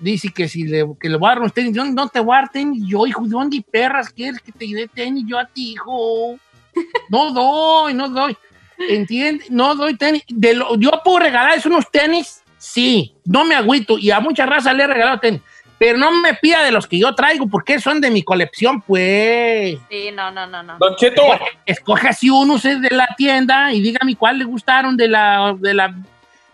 [0.00, 2.36] Dice que si le, que le voy a dar unos tenis, yo no te voy
[2.36, 5.44] a dar tenis yo, hijo, ¿de dónde perras quieres que te dé tenis yo a
[5.46, 6.38] ti, hijo?
[7.08, 8.36] No doy, no doy.
[8.88, 9.50] ¿Entiendes?
[9.50, 10.22] No doy tenis.
[10.28, 13.98] De lo- yo puedo regalarles unos tenis, sí, no me agüito.
[13.98, 15.40] Y a mucha raza le he regalado tenis.
[15.78, 19.78] Pero no me pida de los que yo traigo, porque son de mi colección, pues.
[19.90, 20.76] Sí, no, no, no, no.
[20.78, 21.22] Don Cheto,
[21.66, 25.94] Escoge así unos de la tienda y dígame cuál le gustaron de la, de la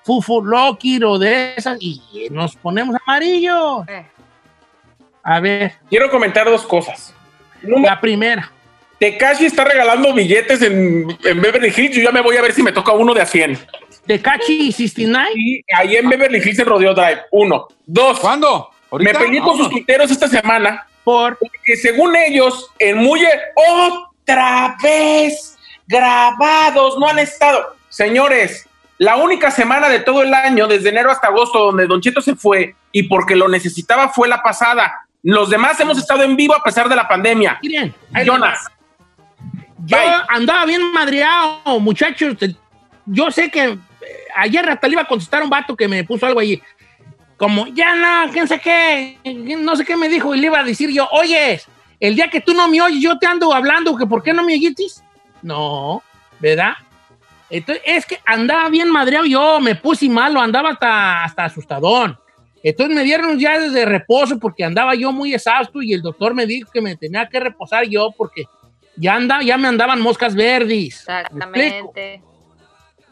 [0.05, 2.00] Fufu Loki o de esas y
[2.30, 3.84] nos ponemos amarillo.
[3.88, 4.07] Eh.
[5.22, 7.14] A ver, quiero comentar dos cosas.
[7.62, 8.52] Número, la primera.
[8.98, 11.96] Tekashi está regalando billetes en, en Beverly Hills.
[11.96, 13.59] Yo ya me voy a ver si me toca uno de a 100.
[14.07, 15.30] De Cachi 69.
[15.34, 17.22] Y ahí en Beverly Hills en Rodeo Drive.
[17.30, 17.68] Uno.
[17.86, 18.20] Dos.
[18.20, 18.70] ¿Cuándo?
[18.92, 19.18] Me ¿Ahorita?
[19.18, 26.98] peleé con sus tuiteros esta semana Por porque según ellos, en Muye, otra vez grabados,
[26.98, 27.74] no han estado.
[27.88, 28.68] Señores,
[29.05, 32.34] la única semana de todo el año, desde enero hasta agosto, donde Don Cheto se
[32.34, 35.07] fue y porque lo necesitaba fue la pasada.
[35.22, 37.59] Los demás hemos estado en vivo a pesar de la pandemia.
[37.62, 37.94] miren,
[38.24, 38.66] Jonas.
[39.84, 40.07] Yo Bye.
[40.28, 42.34] andaba bien madreado, muchachos.
[43.05, 43.78] Yo sé que eh,
[44.36, 46.62] ayer hasta le iba a contestar a un vato que me puso algo allí.
[47.36, 49.18] Como, ya no, quién sé qué,
[49.59, 51.61] no sé qué me dijo, y le iba a decir yo, oye,
[52.00, 54.44] el día que tú no me oyes, yo te ando hablando, que ¿por qué no
[54.44, 55.05] me oyitis?
[55.42, 56.02] No,
[56.40, 56.72] ¿verdad?
[57.51, 62.18] Entonces, es que andaba bien madreado yo, me puse malo, andaba hasta, hasta asustadón.
[62.62, 66.47] Entonces me dieron ya desde reposo porque andaba yo muy exhausto y el doctor me
[66.47, 68.45] dijo que me tenía que reposar yo porque
[68.97, 71.05] ya, anda, ya me andaban moscas verdes.
[71.07, 72.22] Exactamente.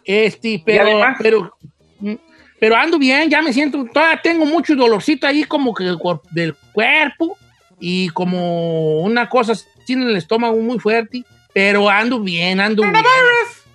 [0.05, 1.55] Este, pero, además- pero,
[2.01, 2.15] mm,
[2.59, 6.23] pero ando bien, ya me siento, todavía tengo mucho dolorcito ahí como que del, cuer-
[6.31, 7.37] del cuerpo
[7.79, 9.53] y como una cosa
[9.89, 13.05] en el estómago muy fuerte, pero ando bien, ando bien.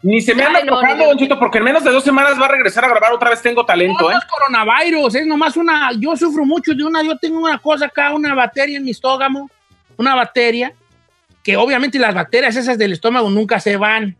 [0.04, 2.50] Ni se me anda no, tocando, no, porque en menos de dos semanas va a
[2.50, 4.14] regresar a grabar otra vez Tengo Talento, No, ¿eh?
[4.14, 7.86] no es coronavirus, es nomás una, yo sufro mucho de una, yo tengo una cosa
[7.88, 9.50] acá, una bacteria en mi estómago,
[9.98, 10.74] una bacteria,
[11.44, 14.16] que obviamente las bacterias esas del estómago nunca se van.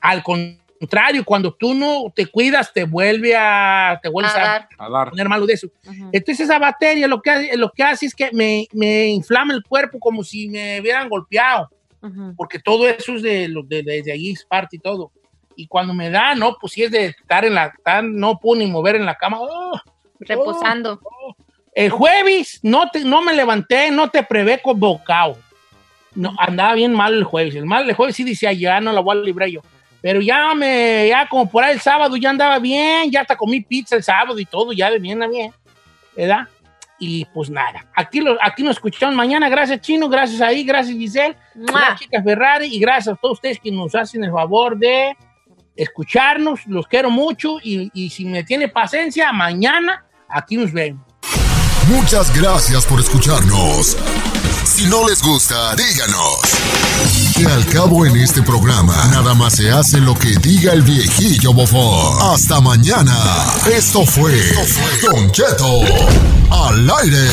[0.00, 4.68] Al contrario, cuando tú no te cuidas, te vuelve a, te vuelves A a, dar.
[5.06, 5.68] A poner malo de eso.
[6.12, 9.62] Entonces esa bacteria lo que, hace- lo que hace es que me, me inflama el
[9.64, 11.70] cuerpo como si me hubieran golpeado,
[12.36, 15.10] Porque todo eso es de, lo- de, desde allí, es parte y todo.
[15.56, 18.60] Y cuando me da, no, pues si es de estar en la, estar- no puedo
[18.60, 19.38] ni mover en la cama.
[19.40, 19.80] ¡oh!
[20.20, 21.00] Reposando.
[21.74, 25.36] El jueves no, te, no me levanté, no te prevé con bocado.
[26.14, 27.54] No, andaba bien mal el jueves.
[27.54, 29.60] El mal el jueves sí decía, ya no la voy a librar yo.
[30.00, 33.60] Pero ya me, ya como por ahí el sábado ya andaba bien, ya hasta comí
[33.60, 35.52] pizza el sábado y todo, ya de bien a bien,
[36.16, 36.48] ¿verdad?
[36.98, 39.48] Y pues nada, aquí, lo, aquí nos escuchamos mañana.
[39.48, 41.72] Gracias Chino, gracias ahí, gracias Giselle, ¡Mua!
[41.72, 45.16] gracias chicas Ferrari y gracias a todos ustedes que nos hacen el favor de
[45.74, 46.66] escucharnos.
[46.66, 51.04] Los quiero mucho y, y si me tiene paciencia, mañana aquí nos vemos.
[51.88, 53.96] Muchas gracias por escucharnos.
[54.76, 56.36] Si no les gusta, díganos.
[57.34, 61.54] Que al cabo en este programa, nada más se hace lo que diga el viejillo
[61.54, 62.18] bofón.
[62.34, 63.16] Hasta mañana.
[63.74, 64.38] Esto fue
[65.00, 65.80] Don Cheto
[66.50, 67.26] al aire.